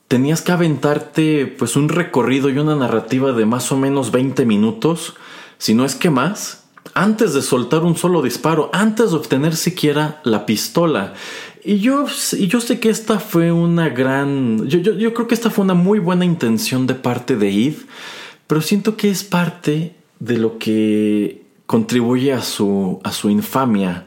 [0.07, 5.15] tenías que aventarte pues un recorrido y una narrativa de más o menos 20 minutos,
[5.57, 10.21] si no es que más, antes de soltar un solo disparo, antes de obtener siquiera
[10.23, 11.13] la pistola.
[11.63, 14.67] Y yo, y yo sé que esta fue una gran...
[14.67, 17.77] Yo, yo, creo que esta fue una muy buena intención de parte de Eve,
[18.47, 24.05] pero siento que es parte de lo que contribuye a su, a su infamia.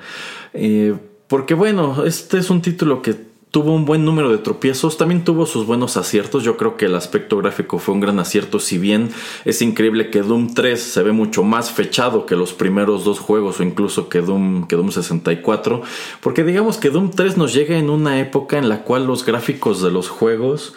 [0.54, 0.94] Eh,
[1.28, 5.44] porque bueno, este es un título que tuvo un buen número de tropiezos, también tuvo
[5.44, 9.10] sus buenos aciertos, yo creo que el aspecto gráfico fue un gran acierto, si bien
[9.44, 13.58] es increíble que Doom 3 se ve mucho más fechado que los primeros dos juegos
[13.58, 15.82] o incluso que Doom, que Doom 64,
[16.20, 19.82] porque digamos que Doom 3 nos llega en una época en la cual los gráficos
[19.82, 20.74] de los juegos,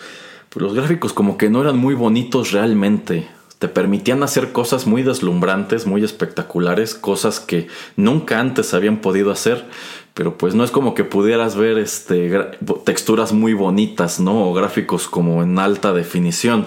[0.50, 3.28] pues los gráficos como que no eran muy bonitos realmente,
[3.64, 9.66] te permitían hacer cosas muy deslumbrantes, muy espectaculares, cosas que nunca antes habían podido hacer,
[10.14, 12.32] pero pues no es como que pudieras ver este,
[12.86, 14.50] texturas muy bonitas, ¿no?
[14.50, 16.66] O gráficos como en alta definición.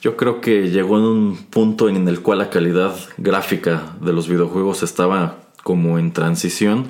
[0.00, 4.28] Yo creo que llegó en un punto en el cual la calidad gráfica de los
[4.28, 6.86] videojuegos estaba como en transición.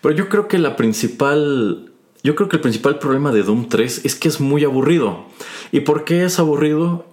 [0.00, 1.86] Pero yo creo que la principal.
[2.22, 5.24] Yo creo que el principal problema de Doom 3 es que es muy aburrido.
[5.72, 7.06] ¿Y por qué es aburrido?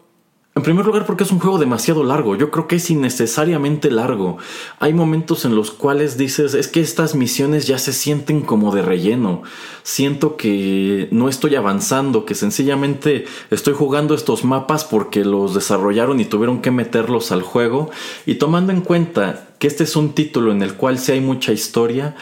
[0.58, 4.40] En primer lugar porque es un juego demasiado largo, yo creo que es innecesariamente largo.
[4.80, 8.82] Hay momentos en los cuales dices, es que estas misiones ya se sienten como de
[8.82, 9.44] relleno.
[9.84, 16.26] Siento que no estoy avanzando, que sencillamente estoy jugando estos mapas porque los desarrollaron y
[16.26, 17.92] tuvieron que meterlos al juego.
[18.26, 21.54] Y tomando en cuenta que este es un título en el cual sí hay mucha
[21.54, 22.16] historia,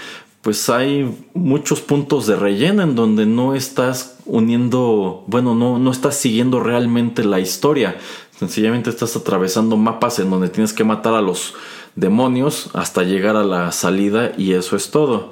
[0.46, 6.18] pues hay muchos puntos de relleno en donde no estás uniendo, bueno, no, no estás
[6.18, 7.98] siguiendo realmente la historia.
[8.40, 11.54] Sencillamente estás atravesando mapas en donde tienes que matar a los
[11.96, 15.32] demonios hasta llegar a la salida y eso es todo.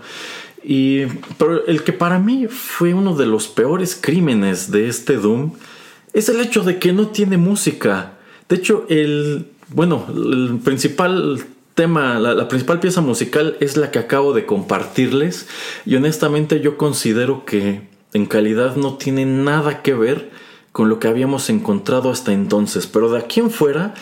[0.63, 1.05] Y
[1.37, 5.51] pero el que para mí fue uno de los peores crímenes de este Doom
[6.13, 8.13] es el hecho de que no tiene música.
[8.47, 11.43] De hecho, el bueno, el principal
[11.73, 15.47] tema, la, principal pieza musical es la que acabo de compartirles
[15.85, 17.81] y honestamente yo considero que
[18.13, 20.31] en calidad no tiene nada que ver
[20.73, 23.93] con lo que habíamos encontrado hasta entonces, pero de aquí en fuera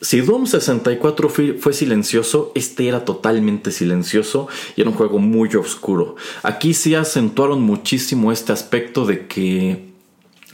[0.00, 6.16] si Doom 64 fue, silencioso, este era totalmente silencioso y era un juego muy oscuro.
[6.42, 9.90] Aquí sí acentuaron muchísimo este aspecto de que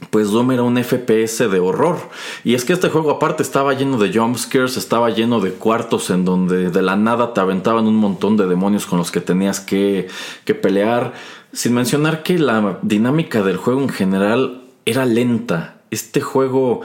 [0.09, 1.97] pues Doom era un FPS de horror.
[2.43, 6.25] Y es que este juego aparte estaba lleno de jumpscares, estaba lleno de cuartos en
[6.25, 10.07] donde de la nada te aventaban un montón de demonios con los que tenías que,
[10.43, 11.13] que pelear.
[11.53, 15.81] Sin mencionar que la dinámica del juego en general era lenta.
[15.91, 16.81] Este juego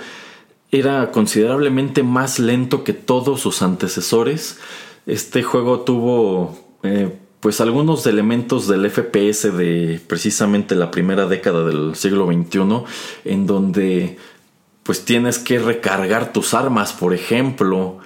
[0.72, 4.59] era considerablemente más lento que todos sus antecesores.
[5.07, 11.94] Este juego tuvo eh, pues algunos elementos del FPS de precisamente la primera década del
[11.94, 12.84] siglo XXI,
[13.24, 14.18] en donde
[14.82, 17.98] pues tienes que recargar tus armas, por ejemplo,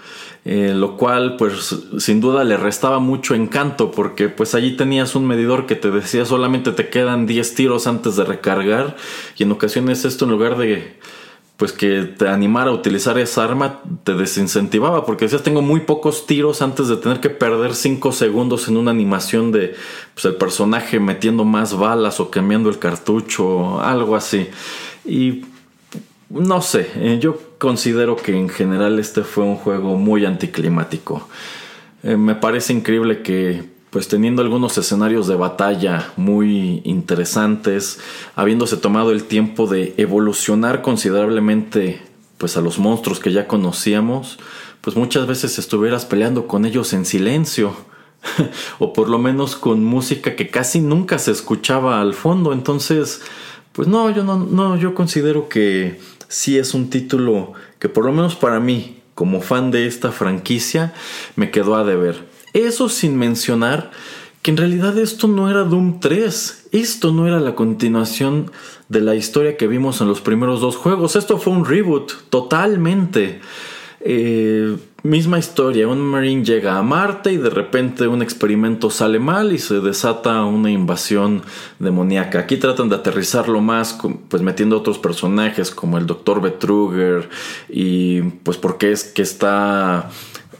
[0.48, 5.26] eh, lo cual pues sin duda le restaba mucho encanto porque pues allí tenías un
[5.26, 8.94] medidor que te decía solamente te quedan 10 tiros antes de recargar
[9.36, 11.00] y en ocasiones esto en lugar de
[11.56, 16.26] pues que te animara a utilizar esa arma te desincentivaba porque decías tengo muy pocos
[16.26, 19.74] tiros antes de tener que perder 5 segundos en una animación de
[20.14, 24.46] pues, el personaje metiendo más balas o cambiando el cartucho o algo así.
[25.04, 25.44] Y
[26.28, 31.28] no sé eh, yo considero que en general este fue un juego muy anticlimático.
[32.02, 37.98] Eh, me parece increíble que pues teniendo algunos escenarios de batalla muy interesantes,
[38.34, 42.02] habiéndose tomado el tiempo de evolucionar considerablemente
[42.36, 44.38] pues a los monstruos que ya conocíamos,
[44.82, 47.74] pues muchas veces estuvieras peleando con ellos en silencio
[48.78, 53.22] o por lo menos con música que casi nunca se escuchaba al fondo, entonces
[53.72, 55.98] pues no, yo no, no yo considero que
[56.28, 60.92] sí es un título que por lo menos para mí como fan de esta franquicia
[61.36, 62.24] me quedó a deber.
[62.52, 63.90] Eso sin mencionar
[64.42, 68.52] que en realidad esto no era Doom 3, esto no era la continuación
[68.88, 73.40] de la historia que vimos en los primeros dos juegos, esto fue un reboot totalmente.
[74.00, 74.76] Eh,
[75.06, 79.58] misma historia, un Marine llega a Marte y de repente un experimento sale mal y
[79.58, 81.42] se desata una invasión
[81.78, 82.40] demoníaca.
[82.40, 83.98] Aquí tratan de aterrizarlo más,
[84.28, 86.40] pues metiendo otros personajes como el Dr.
[86.40, 87.28] Betruger
[87.68, 90.10] y pues porque es que está...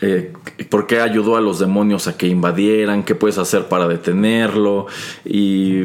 [0.03, 0.33] Eh,
[0.69, 3.03] ¿Por qué ayudó a los demonios a que invadieran?
[3.03, 4.87] ¿Qué puedes hacer para detenerlo?
[5.25, 5.85] Y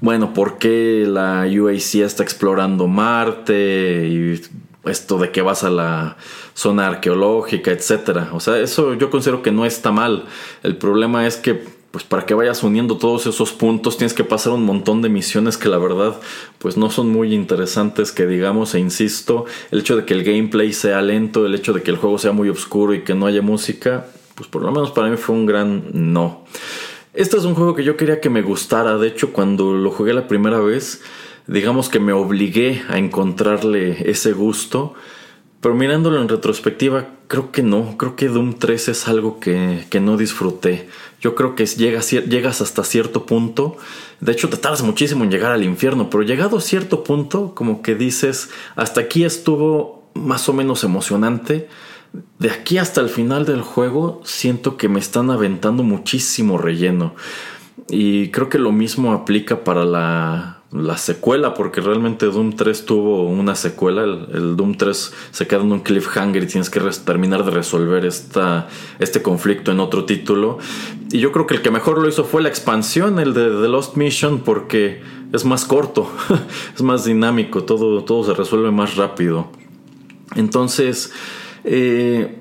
[0.00, 4.06] bueno, ¿por qué la UAC está explorando Marte?
[4.08, 4.40] Y
[4.86, 6.16] esto de que vas a la
[6.54, 8.30] zona arqueológica, etcétera.
[8.32, 10.24] O sea, eso yo considero que no está mal.
[10.62, 14.52] El problema es que pues para que vayas uniendo todos esos puntos tienes que pasar
[14.52, 16.16] un montón de misiones que la verdad
[16.58, 20.72] pues no son muy interesantes que digamos e insisto, el hecho de que el gameplay
[20.72, 23.42] sea lento, el hecho de que el juego sea muy oscuro y que no haya
[23.42, 26.44] música, pues por lo menos para mí fue un gran no.
[27.12, 30.14] Este es un juego que yo quería que me gustara, de hecho cuando lo jugué
[30.14, 31.00] la primera vez
[31.46, 34.94] digamos que me obligué a encontrarle ese gusto.
[35.60, 37.96] Pero mirándolo en retrospectiva, creo que no.
[37.96, 40.88] Creo que Doom 3 es algo que, no disfruté.
[41.22, 43.78] Yo creo que llegas, llegas hasta cierto punto.
[44.20, 46.10] De hecho, te tardas muchísimo en llegar al infierno.
[46.10, 51.68] Pero llegado a cierto punto, como que dices, hasta aquí estuvo más o menos emocionante.
[52.38, 57.14] De aquí hasta el final del juego, siento que me están aventando muchísimo relleno.
[57.88, 63.22] Y creo que lo mismo aplica para la, la secuela, porque realmente Doom 3 tuvo
[63.28, 64.02] una secuela.
[64.02, 68.68] El, Doom 3 se queda en un cliffhanger y tienes que terminar de resolver esta,
[68.98, 70.58] este conflicto en otro título.
[71.12, 73.68] Y yo creo que el que mejor lo hizo fue la expansión, el de The
[73.68, 75.00] Lost Mission, porque
[75.32, 76.10] es más corto,
[76.74, 79.48] es más dinámico, todo, todo se resuelve más rápido.
[80.34, 81.12] Entonces,
[81.62, 82.36] eh,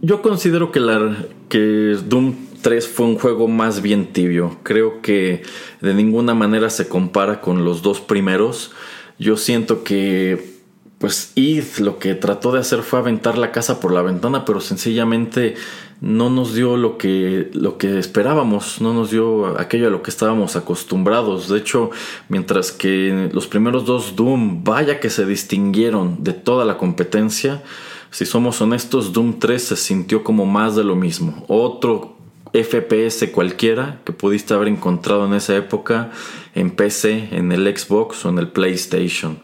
[0.00, 1.14] yo considero que, la,
[1.50, 4.56] que Doom 3 fue un juego más bien tibio.
[4.64, 5.44] Creo que
[5.80, 8.72] de ninguna manera se compara con los dos primeros.
[9.20, 10.56] Yo siento que
[10.98, 14.60] pues Id lo que trató de hacer fue aventar la casa por la ventana, pero
[14.60, 15.54] sencillamente
[16.00, 20.10] no nos dio lo que, lo que esperábamos, no nos dio aquello a lo que
[20.10, 21.48] estábamos acostumbrados.
[21.48, 21.92] De hecho,
[22.28, 27.62] mientras que los primeros dos Doom, vaya que se distinguieron de toda la competencia,
[28.10, 31.44] si somos honestos, Doom 3 se sintió como más de lo mismo.
[31.46, 32.15] Otro
[32.64, 36.10] FPS cualquiera que pudiste haber encontrado en esa época
[36.54, 39.42] en PC, en el Xbox o en el PlayStation.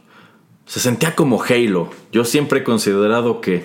[0.67, 1.91] Se sentía como Halo.
[2.13, 3.65] Yo siempre he considerado que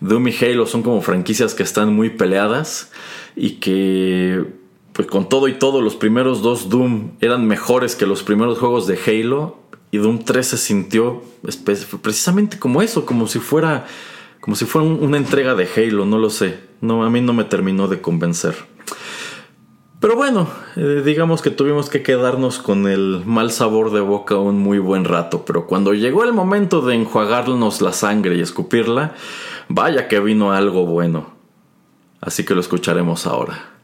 [0.00, 2.90] Doom y Halo son como franquicias que están muy peleadas
[3.36, 4.44] y que
[4.92, 8.86] pues con todo y todo los primeros dos Doom eran mejores que los primeros juegos
[8.86, 9.58] de Halo
[9.90, 11.22] y Doom 3 se sintió
[12.02, 13.86] precisamente como eso, como si fuera
[14.40, 16.58] como si fuera una entrega de Halo, no lo sé.
[16.80, 18.54] No, a mí no me terminó de convencer.
[20.00, 24.58] Pero bueno, eh, digamos que tuvimos que quedarnos con el mal sabor de boca un
[24.58, 29.14] muy buen rato, pero cuando llegó el momento de enjuagarnos la sangre y escupirla,
[29.68, 31.32] vaya que vino algo bueno.
[32.20, 33.74] Así que lo escucharemos ahora.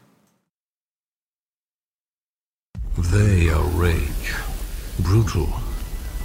[3.11, 4.33] They are rage,
[4.99, 5.47] brutal,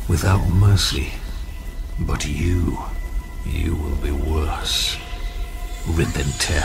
[0.08, 1.08] without mercy.
[1.98, 2.78] But you,
[3.44, 4.96] you will be worse.
[5.96, 6.64] Rip and tear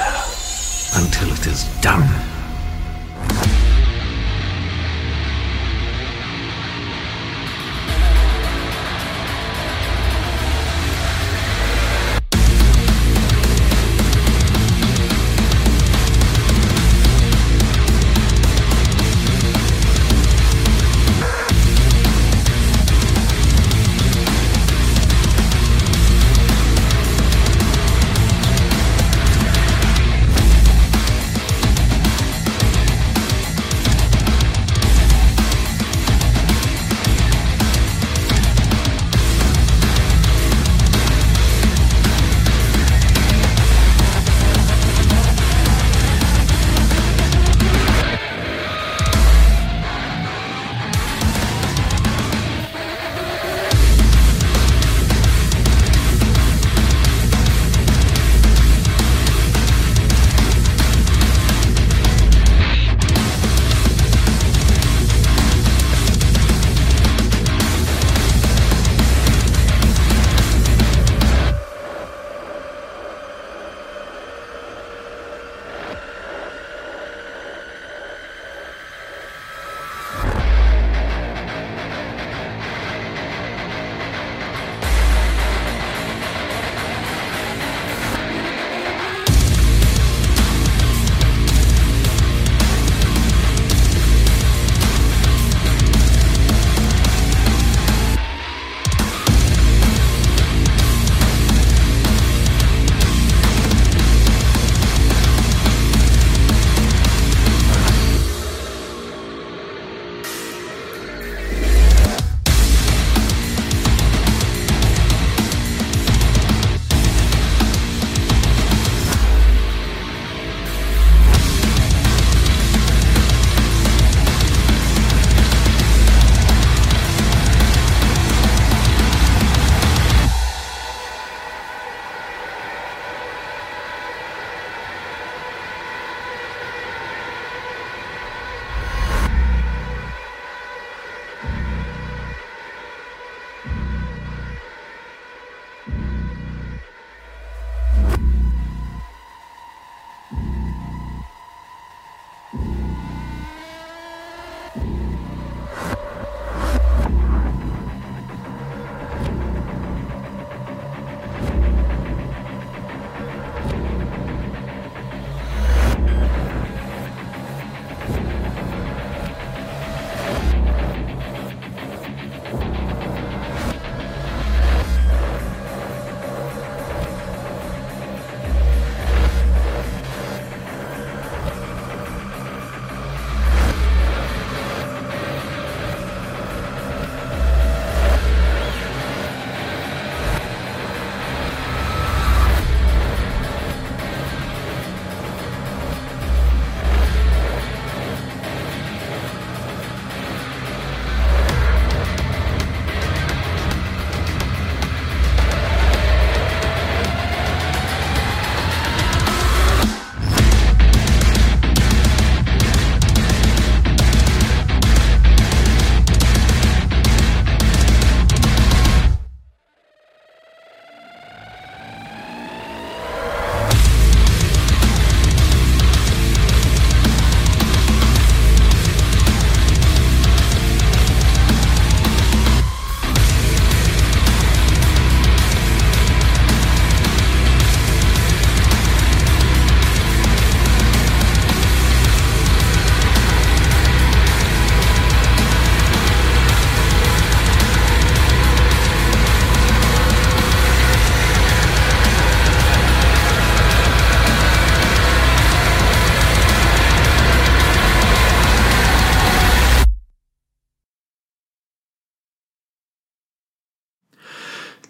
[0.95, 2.34] until it is done.
[3.15, 3.64] Thank you.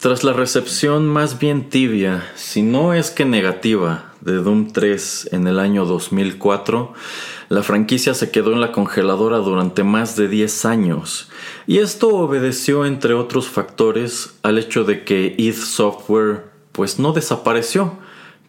[0.06, 5.48] Tras la recepción más bien tibia, si no es que negativa, de Doom 3 en
[5.48, 6.94] el año 2004,
[7.50, 11.32] la franquicia se quedó en la congeladora durante más de 10 años,
[11.66, 17.94] y esto obedeció entre otros factores al hecho de que id Software pues no desapareció,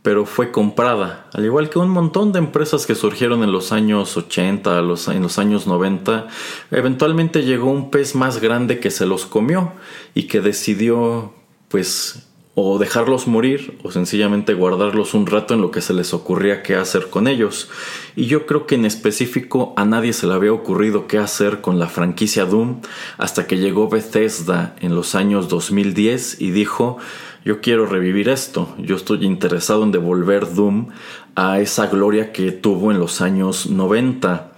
[0.02, 4.14] pero fue comprada, al igual que un montón de empresas que surgieron en los años
[4.18, 6.26] 80, en los años 90,
[6.70, 9.72] eventualmente llegó un pez más grande que se los comió
[10.14, 11.32] y que decidió
[11.76, 12.22] pues
[12.54, 16.74] o dejarlos morir o sencillamente guardarlos un rato en lo que se les ocurría qué
[16.74, 17.68] hacer con ellos.
[18.16, 21.78] Y yo creo que en específico a nadie se le había ocurrido qué hacer con
[21.78, 22.80] la franquicia Doom
[23.18, 26.96] hasta que llegó Bethesda en los años 2010 y dijo
[27.44, 30.88] yo quiero revivir esto, yo estoy interesado en devolver Doom
[31.34, 34.52] a esa gloria que tuvo en los años 90.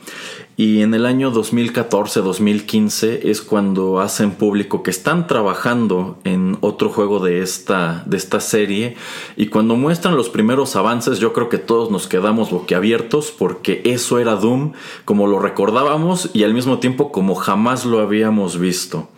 [0.59, 7.20] Y en el año 2014-2015 es cuando hacen público que están trabajando en otro juego
[7.20, 8.96] de esta, de esta serie.
[9.36, 14.18] Y cuando muestran los primeros avances, yo creo que todos nos quedamos boquiabiertos porque eso
[14.18, 14.72] era Doom
[15.04, 19.09] como lo recordábamos y al mismo tiempo como jamás lo habíamos visto.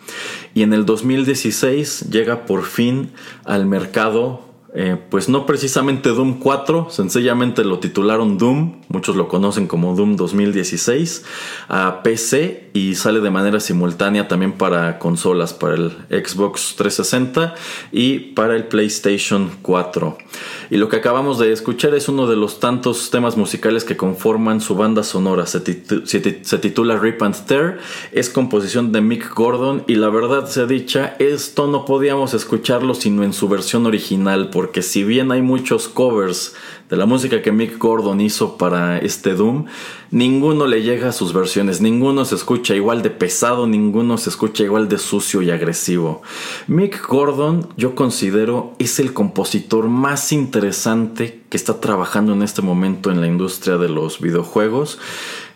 [0.53, 3.13] Y en el 2016 llega por fin
[3.45, 9.67] al mercado eh, pues no precisamente Doom 4, sencillamente lo titularon Doom, muchos lo conocen
[9.67, 11.25] como Doom 2016,
[11.67, 17.55] a PC y sale de manera simultánea también para consolas, para el Xbox 360
[17.91, 20.17] y para el PlayStation 4.
[20.69, 24.61] Y lo que acabamos de escuchar es uno de los tantos temas musicales que conforman
[24.61, 27.79] su banda sonora, se, titula Rip and Tear,
[28.11, 33.23] es composición de Mick Gordon y la verdad sea dicha, esto no podíamos escucharlo sino
[33.23, 36.55] en su versión original porque si bien hay muchos covers
[36.89, 39.65] de la música que Mick Gordon hizo para este Doom,
[40.11, 44.63] ninguno le llega a sus versiones, ninguno se escucha igual de pesado, ninguno se escucha
[44.63, 46.21] igual de sucio y agresivo.
[46.67, 53.09] Mick Gordon yo considero es el compositor más interesante que está trabajando en este momento
[53.09, 54.99] en la industria de los videojuegos.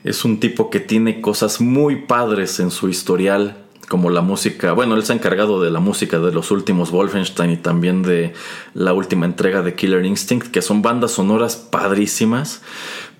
[0.03, 4.95] Es un tipo que tiene cosas muy padres en su historial como la música, bueno,
[4.95, 8.33] él se ha encargado de la música de los últimos Wolfenstein y también de
[8.73, 12.61] la última entrega de Killer Instinct, que son bandas sonoras padrísimas,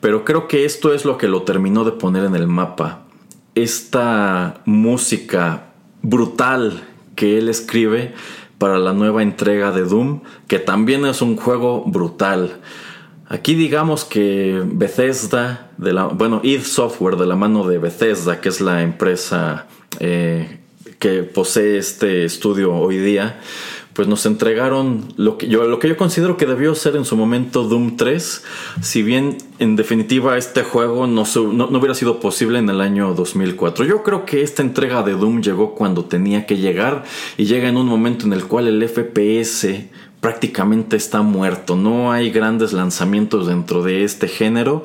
[0.06, 3.08] pero creo que esto es lo que lo terminó de poner en el mapa.
[3.56, 5.72] Esta música
[6.04, 6.84] brutal
[7.16, 8.14] que él escribe
[8.60, 12.62] para la nueva entrega de Doom, que también es un juego brutal.
[13.30, 18.50] Aquí digamos que Bethesda, de la, bueno, id Software de la mano de Bethesda, que
[18.50, 19.66] es la empresa
[20.00, 20.60] eh,
[21.00, 23.40] que posee este estudio hoy día,
[23.96, 27.16] pues nos entregaron lo que, yo, lo que yo considero que debió ser en su
[27.16, 28.44] momento Doom 3,
[28.82, 33.14] si bien en definitiva este juego no, no, no, hubiera sido posible en el año
[33.14, 33.86] 2004.
[33.86, 37.06] Yo creo que esta entrega de Doom llegó cuando tenía que llegar
[37.38, 39.88] y llega en un momento en el cual el FPS
[40.20, 44.84] prácticamente está muerto, no hay grandes lanzamientos dentro de este género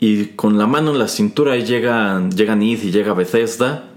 [0.00, 3.90] y con la mano en la cintura llegan, llegan Id y llega Bethesda,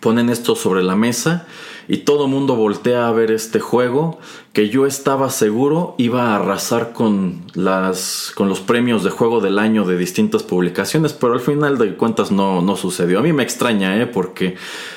[0.00, 1.46] ponen esto sobre la mesa
[1.88, 4.18] y todo mundo voltea a ver este juego
[4.52, 9.58] que yo estaba seguro iba a arrasar con las con los premios de juego del
[9.58, 13.18] año de distintas publicaciones, pero al final de cuentas no, no sucedió.
[13.18, 14.06] A mí me extraña, ¿eh?
[14.06, 14.56] porque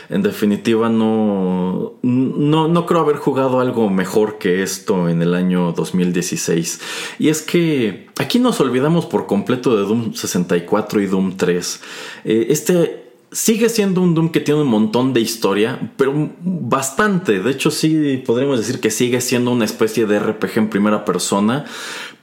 [0.09, 5.71] en definitiva no, no, no creo haber jugado algo mejor que esto en el año
[5.71, 6.81] 2016.
[7.19, 11.81] Y es que aquí nos olvidamos por completo de Doom 64 y Doom 3.
[12.25, 13.04] Eh, este
[13.35, 17.41] Sigue siendo un Doom que tiene un montón de historia, pero bastante.
[17.41, 21.65] De hecho, sí podríamos decir que sigue siendo una especie de RPG en primera persona.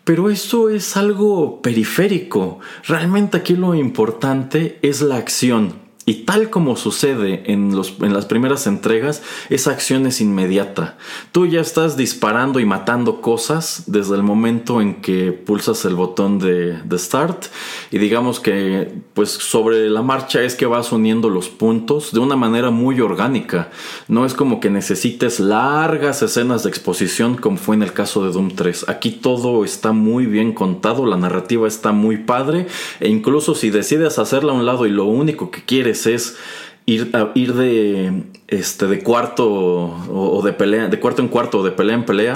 [0.05, 2.61] Pero eso es algo periférico.
[2.89, 5.82] Realmente aquí lo importante es la acción.
[6.05, 10.99] Y tal como sucede en, los, en, las primeras entregas, esa acción es inmediata.
[11.31, 16.41] Tú ya estás disparando y matando cosas desde el momento en que pulsas el botón
[16.41, 17.47] de, de, Start.
[17.93, 22.35] Y digamos que pues sobre la marcha es que vas uniendo los puntos de una
[22.35, 23.71] manera muy orgánica.
[24.09, 28.33] No es como que necesites largas escenas de exposición como fue en el caso de
[28.33, 28.89] Doom 3.
[28.89, 32.67] Aquí todo está muy bien contado, la narrativa está muy padre.
[32.99, 36.37] E incluso si decides hacerla a un lado y lo único que quieres es
[36.87, 41.71] ir, ir de, este, de cuarto o, de pelea, de cuarto en cuarto o de
[41.71, 42.35] pelea en pelea,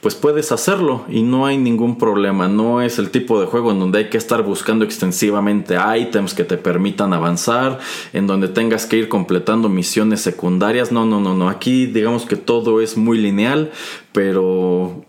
[0.00, 2.48] pues puedes hacerlo y no hay ningún problema.
[2.48, 6.44] No es el tipo de juego en donde hay que estar buscando extensivamente items que
[6.44, 7.78] te permitan avanzar,
[8.12, 10.92] en donde tengas que ir completando misiones secundarias.
[10.92, 11.48] No, no, no, no.
[11.48, 13.70] Aquí digamos que todo es muy lineal,
[14.12, 15.04] pero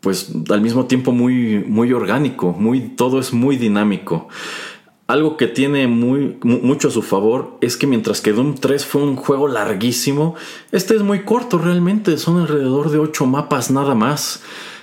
[0.00, 4.28] pues al mismo tiempo muy, muy orgánico, muy, todo es muy dinámico.
[5.08, 9.02] Algo que tiene muy, mucho a su favor es que mientras que Doom 3 fue
[9.02, 10.34] un juego larguísimo,
[10.70, 14.42] este es muy corto realmente, son alrededor de 8 mapas nada más.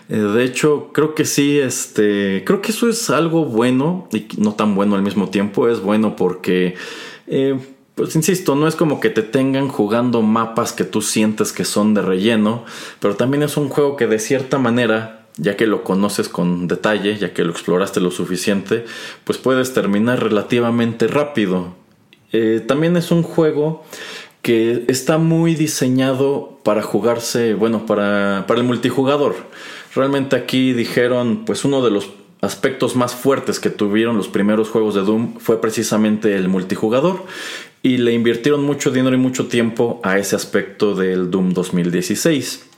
[0.10, 4.56] Eh, de hecho, creo que sí, este, creo que eso es algo bueno y no
[4.56, 6.74] tan bueno al mismo tiempo, es bueno porque...
[7.28, 7.60] Eh,
[7.94, 11.94] pues insisto, no es como que te tengan jugando mapas que tú sientes que son
[11.94, 12.66] de relleno,
[13.00, 17.18] pero también es un juego que de cierta manera ya que lo conoces con detalle,
[17.18, 18.86] ya que lo exploraste lo suficiente,
[19.24, 21.74] pues puedes terminar relativamente rápido.
[22.32, 23.84] Eh, también es un juego
[24.42, 29.36] que está muy diseñado para jugarse, bueno, para, para el multijugador.
[29.96, 32.10] Realmente aquí dijeron, pues uno de los
[32.42, 37.26] aspectos más fuertes que tuvieron los primeros juegos de Doom fue precisamente el multijugador
[37.82, 42.75] y le invirtieron mucho dinero y mucho tiempo a ese aspecto del Doom 2016.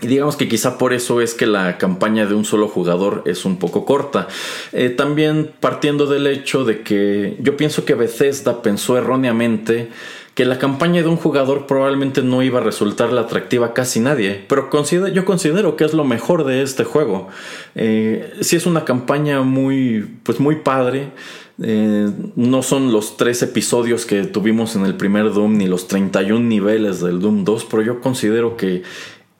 [0.00, 3.44] Y digamos que quizá por eso es que la campaña de un solo jugador es
[3.44, 4.28] un poco corta.
[4.72, 9.90] Eh, también partiendo del hecho de que yo pienso que Bethesda pensó erróneamente
[10.34, 14.44] que la campaña de un jugador probablemente no iba a resultarle atractiva a casi nadie,
[14.48, 14.68] pero
[15.12, 17.28] yo considero que es lo mejor de este juego.
[17.76, 21.12] Eh, si es una campaña muy, pues muy padre.
[21.62, 26.40] Eh, no son los tres episodios que tuvimos en el primer Doom ni los 31
[26.40, 28.82] niveles del Doom 2, pero yo considero que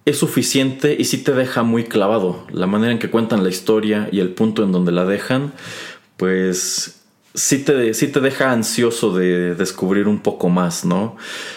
[0.05, 2.47] es suficiente y sí te deja muy clavado.
[2.51, 5.53] La manera en que cuentan la historia y el punto en donde la dejan,
[6.17, 7.01] pues
[7.35, 11.17] sí te, te deja ansioso de descubrir un poco más, ¿no?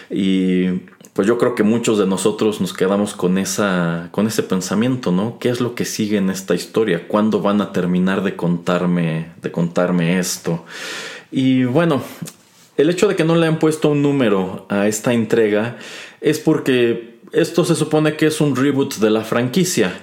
[0.09, 0.69] Y
[1.13, 5.39] pues yo creo que muchos de nosotros nos quedamos con, esa, con ese pensamiento, ¿no?
[5.39, 7.07] ¿Qué es lo que sigue en esta historia?
[7.07, 10.63] ¿Cuándo van a terminar de contarme, de contarme esto?
[11.31, 12.01] Y bueno,
[12.77, 15.77] el hecho de que no le han puesto un número a esta entrega
[16.21, 19.99] es porque esto se supone que es un reboot de la franquicia.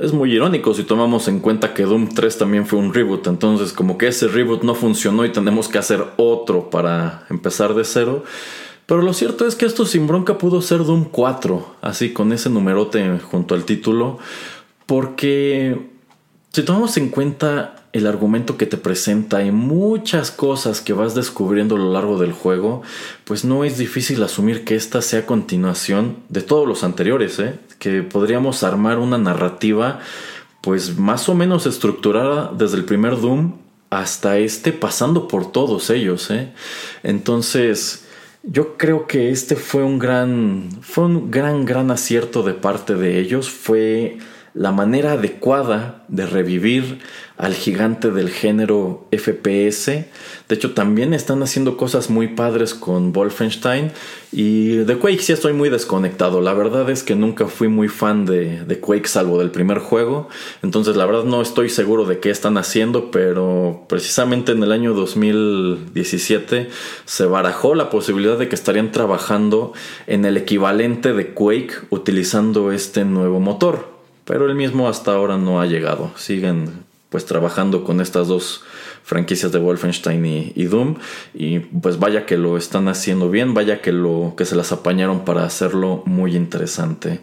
[0.00, 3.72] Es muy irónico si tomamos en cuenta que Doom 3 también fue un reboot, entonces
[3.72, 8.24] como que ese reboot no funcionó y tenemos que hacer otro para empezar de cero.
[8.86, 12.50] Pero lo cierto es que esto sin bronca pudo ser Doom 4, así con ese
[12.50, 14.18] numerote junto al título,
[14.86, 15.90] porque
[16.52, 21.76] si tomamos en cuenta el argumento que te presenta y muchas cosas que vas descubriendo
[21.76, 22.82] a lo largo del juego,
[23.24, 27.58] pues no es difícil asumir que esta sea continuación de todos los anteriores, ¿eh?
[27.78, 30.00] que podríamos armar una narrativa
[30.62, 33.56] pues más o menos estructurada desde el primer Doom
[33.90, 36.30] hasta este pasando por todos ellos.
[36.30, 36.52] ¿eh?
[37.02, 38.06] Entonces,
[38.42, 43.18] yo creo que este fue un gran, fue un gran, gran acierto de parte de
[43.18, 43.50] ellos.
[43.50, 44.18] Fue
[44.54, 46.98] la manera adecuada de revivir
[47.38, 49.86] al gigante del género FPS.
[49.86, 53.92] De hecho, también están haciendo cosas muy padres con Wolfenstein.
[54.30, 56.42] Y de Quake sí estoy muy desconectado.
[56.42, 60.28] La verdad es que nunca fui muy fan de, de, Quake salvo del primer juego.
[60.62, 63.10] Entonces la verdad no estoy seguro de qué están haciendo.
[63.10, 66.68] Pero precisamente en el año 2017
[67.06, 69.72] se barajó la posibilidad de que estarían trabajando
[70.06, 73.91] en el equivalente de Quake utilizando este nuevo motor.
[74.24, 76.10] Pero el mismo hasta ahora no ha llegado.
[76.16, 78.64] Siguen pues trabajando con estas dos
[79.04, 80.96] franquicias de Wolfenstein y, Doom.
[81.34, 85.24] Y pues vaya que lo están haciendo bien, vaya que, lo, que se las apañaron
[85.24, 87.20] para hacerlo muy interesante.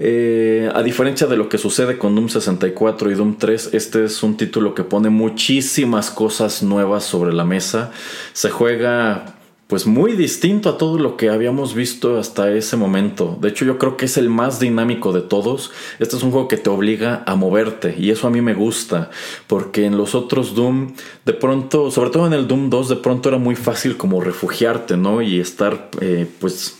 [0.00, 4.22] Eh, a diferencia de lo que sucede con Doom 64 y Doom 3, este es
[4.22, 7.90] un título que pone muchísimas cosas nuevas sobre la mesa.
[8.34, 9.37] Se juega
[9.68, 13.36] pues muy distinto a todo lo que habíamos visto hasta ese momento.
[13.38, 15.70] De hecho, yo creo que es el más dinámico de todos.
[15.98, 19.10] Este es un juego que te obliga a moverte y eso a mí me gusta,
[19.46, 20.94] porque en los otros Doom,
[21.26, 24.96] de pronto, sobre todo en el Doom 2, de pronto era muy fácil como refugiarte,
[24.96, 25.20] ¿no?
[25.20, 26.78] Y estar, eh, pues,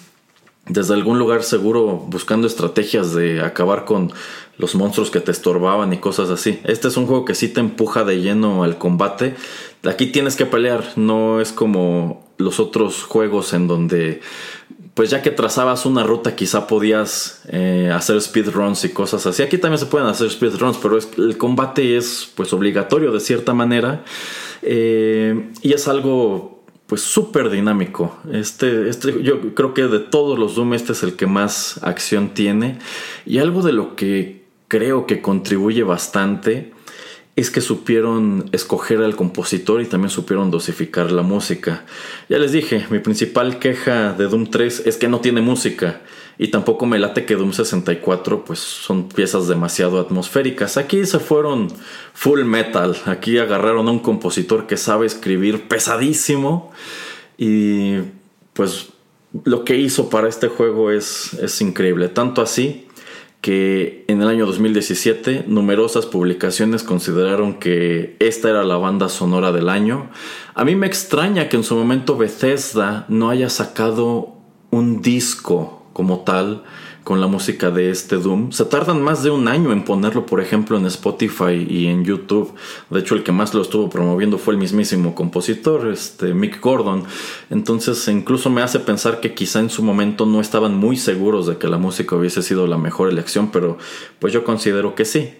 [0.67, 4.13] desde algún lugar seguro buscando estrategias de acabar con
[4.57, 6.59] los monstruos que te estorbaban y cosas así.
[6.65, 9.35] Este es un juego que sí te empuja de lleno al combate.
[9.85, 14.21] Aquí tienes que pelear, no es como los otros juegos en donde
[14.95, 19.45] pues ya que trazabas una ruta quizá podías eh, hacer speedruns y cosas así.
[19.45, 24.03] Aquí también se pueden hacer speedruns, pero el combate es pues obligatorio de cierta manera
[24.63, 28.19] eh, y es algo pues súper dinámico.
[28.33, 32.31] Este, este, yo creo que de todos los Doom este es el que más acción
[32.31, 32.79] tiene
[33.25, 36.73] y algo de lo que creo que contribuye bastante
[37.39, 41.85] es que supieron escoger al compositor y también supieron dosificar la música.
[42.29, 46.01] Ya les dije, mi principal queja de Doom 3 es que no tiene música
[46.37, 50.79] y tampoco me late que Doom 64 pues son piezas demasiado atmosféricas.
[50.79, 51.69] Aquí se fueron
[52.13, 56.73] full metal, aquí agarraron a un compositor que sabe escribir pesadísimo
[57.37, 57.99] y
[58.53, 58.89] pues
[59.45, 62.88] lo que hizo para este juego es, es increíble, tanto así
[63.41, 69.69] que en el año 2017 numerosas publicaciones consideraron que esta era la banda sonora del
[69.69, 70.11] año.
[70.55, 74.35] A mí me extraña que en su momento Bethesda no haya sacado
[74.71, 76.65] un disco como tal
[77.09, 78.53] con la música de este Doom.
[78.53, 82.53] Se tardan más de un año en ponerlo, por ejemplo, en Spotify y en YouTube.
[82.91, 87.05] De hecho, el que más lo estuvo promoviendo fue el mismísimo compositor, este Mick Gordon.
[87.49, 91.57] Entonces, incluso me hace pensar que quizá en su momento no estaban muy seguros de
[91.57, 93.79] que la música hubiese sido la mejor elección, pero
[94.19, 95.31] pues yo considero que sí.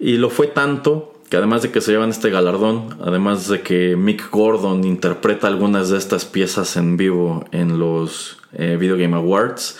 [0.00, 3.94] Y lo fue tanto que además de que se llevan este galardón, además de que
[3.94, 9.78] Mick Gordon interpreta algunas de estas piezas en vivo en los eh, Video Game Awards,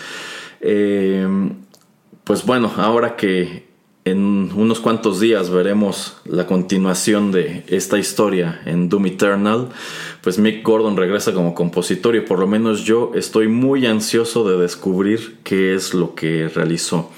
[0.62, 1.26] eh,
[2.24, 3.72] pues bueno, ahora que
[4.04, 9.68] en unos cuantos días veremos la continuación de esta historia en Doom Eternal,
[10.22, 14.58] pues Mick Gordon regresa como compositor y por lo menos yo estoy muy ansioso de
[14.58, 17.10] descubrir qué es lo que realizó.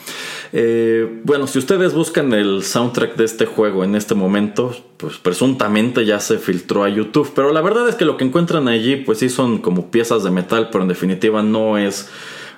[0.53, 6.05] Eh, bueno, si ustedes buscan el soundtrack de este juego en este momento, pues presuntamente
[6.05, 9.18] ya se filtró a YouTube, pero la verdad es que lo que encuentran allí, pues
[9.18, 12.09] sí son como piezas de metal, pero en definitiva no es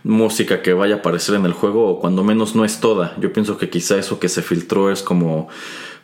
[0.07, 3.17] música que vaya a aparecer en el juego o cuando menos no es toda.
[3.21, 5.49] Yo pienso que quizá eso que se filtró es como,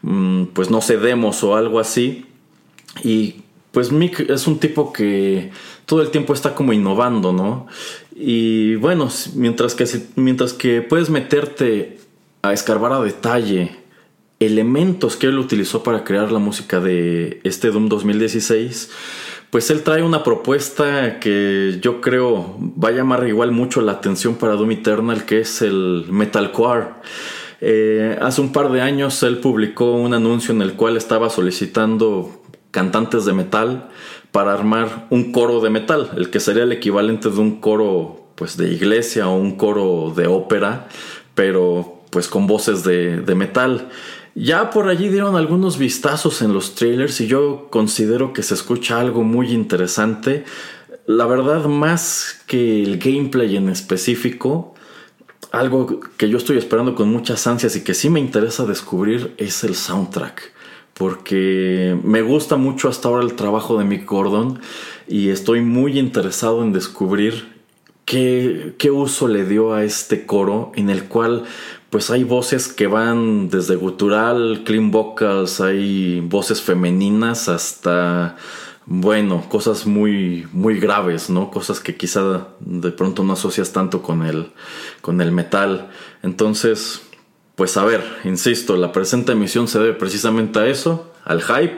[0.02, 2.26] mm, pues no sé, demos o algo así.
[3.04, 3.36] Y
[3.70, 5.52] pues Mick es un tipo que
[5.86, 7.68] todo el tiempo está como innovando, ¿no?
[8.14, 9.86] Y bueno, mientras que,
[10.16, 11.98] mientras que puedes meterte
[12.42, 13.78] a escarbar a detalle
[14.40, 18.90] elementos que él utilizó para crear la música de este Doom 2016,
[19.52, 24.36] pues él trae una propuesta que yo creo va a llamar igual mucho la atención
[24.36, 26.86] para Doom Eternal, que es el metalcore.
[27.60, 32.42] Eh, hace un par de años él publicó un anuncio en el cual estaba solicitando
[32.70, 33.90] cantantes de metal
[34.30, 38.56] para armar un coro de metal, el que sería el equivalente de un coro pues
[38.56, 40.88] de iglesia o un coro de ópera,
[41.34, 43.90] pero pues con voces de, de metal.
[44.34, 48.98] Ya por allí dieron algunos vistazos en los trailers y yo considero que se escucha
[48.98, 50.44] algo muy interesante.
[51.06, 54.74] La verdad, más que el gameplay en específico,
[55.50, 59.64] algo que yo estoy esperando con muchas ansias y que sí me interesa descubrir es
[59.64, 60.52] el soundtrack.
[60.94, 64.60] Porque me gusta mucho hasta ahora el trabajo de Mick Gordon
[65.08, 67.52] y estoy muy interesado en descubrir
[68.06, 71.44] qué, qué uso le dio a este coro en el cual
[71.92, 78.36] pues hay voces que van desde gutural, clean vocals, hay voces femeninas hasta,
[78.86, 81.50] bueno, cosas muy, muy graves, ¿no?
[81.50, 84.52] Cosas que quizá de pronto no asocias tanto con el,
[85.02, 85.90] con el metal.
[86.22, 87.02] Entonces,
[87.56, 91.76] pues a ver, insisto, la presente emisión se debe precisamente a eso, al hype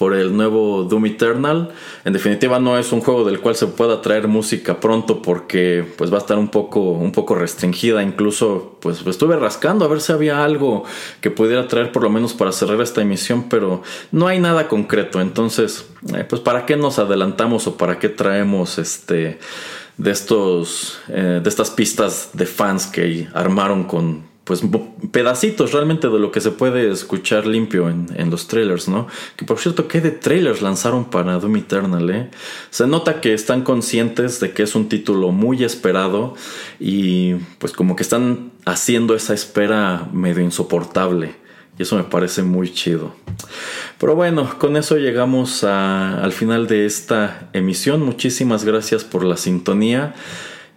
[0.00, 1.72] por el nuevo Doom Eternal.
[2.06, 6.10] En definitiva no es un juego del cual se pueda traer música pronto porque pues
[6.10, 8.02] va a estar un poco, un poco restringida.
[8.02, 10.84] Incluso pues estuve rascando a ver si había algo
[11.20, 15.20] que pudiera traer por lo menos para cerrar esta emisión, pero no hay nada concreto.
[15.20, 15.86] Entonces,
[16.16, 19.38] eh, pues para qué nos adelantamos o para qué traemos este
[19.98, 24.62] de estos eh, de estas pistas de fans que armaron con pues
[25.12, 29.06] pedacitos realmente de lo que se puede escuchar limpio en, los trailers, ¿no?
[29.36, 32.30] Que por cierto, ¿qué de trailers lanzaron para Doom Eternal, eh?
[32.70, 36.34] Se nota que están conscientes de que es un título muy esperado
[36.80, 41.36] y pues como que están haciendo esa espera medio insoportable.
[41.78, 43.14] Y eso me parece muy chido.
[44.00, 48.02] Pero bueno, con eso llegamos al final de esta emisión.
[48.02, 50.12] Muchísimas gracias por la sintonía.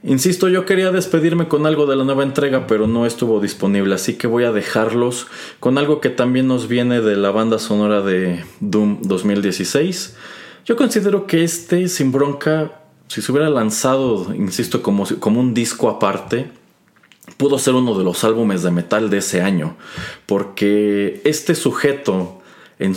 [0.06, 4.16] Insisto, yo quería despedirme con algo de la nueva entrega, pero no estuvo disponible, así
[4.16, 5.28] que voy a dejarlos
[5.62, 10.18] con algo que también nos viene de la banda sonora de Doom 2016.
[10.66, 15.90] Yo considero que este, sin bronca, si se hubiera lanzado, insisto, como, como un disco
[15.90, 16.52] aparte,
[17.38, 19.78] pudo ser uno de los álbumes de metal de ese año,
[20.26, 22.42] porque este sujeto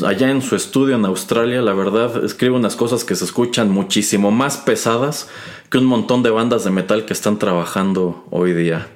[0.05, 4.31] allá en su estudio en Australia, la verdad, escribe unas cosas que se escuchan muchísimo
[4.31, 5.29] más pesadas
[5.71, 8.89] que un montón de bandas de metal que están trabajando hoy día.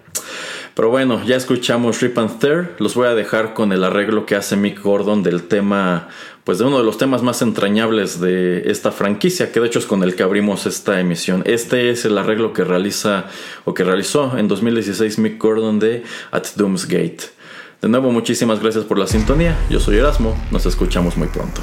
[0.75, 2.77] Pero bueno, ya escuchamos Rip and Tear.
[2.79, 6.09] Los voy a dejar con el arreglo que hace Mick Gordon del tema,
[6.45, 9.87] pues de uno de los temas más entrañables de esta franquicia, que de hecho es
[9.87, 11.43] con el que abrimos esta emisión.
[11.45, 13.27] Este es el arreglo que realiza
[13.65, 17.40] o que realizó en 2016 Mick Gordon de At Doom's Gate.
[17.81, 19.57] De nuevo, muchísimas gracias por la sintonía.
[19.71, 20.37] Yo soy Erasmo.
[20.51, 21.63] Nos escuchamos muy pronto.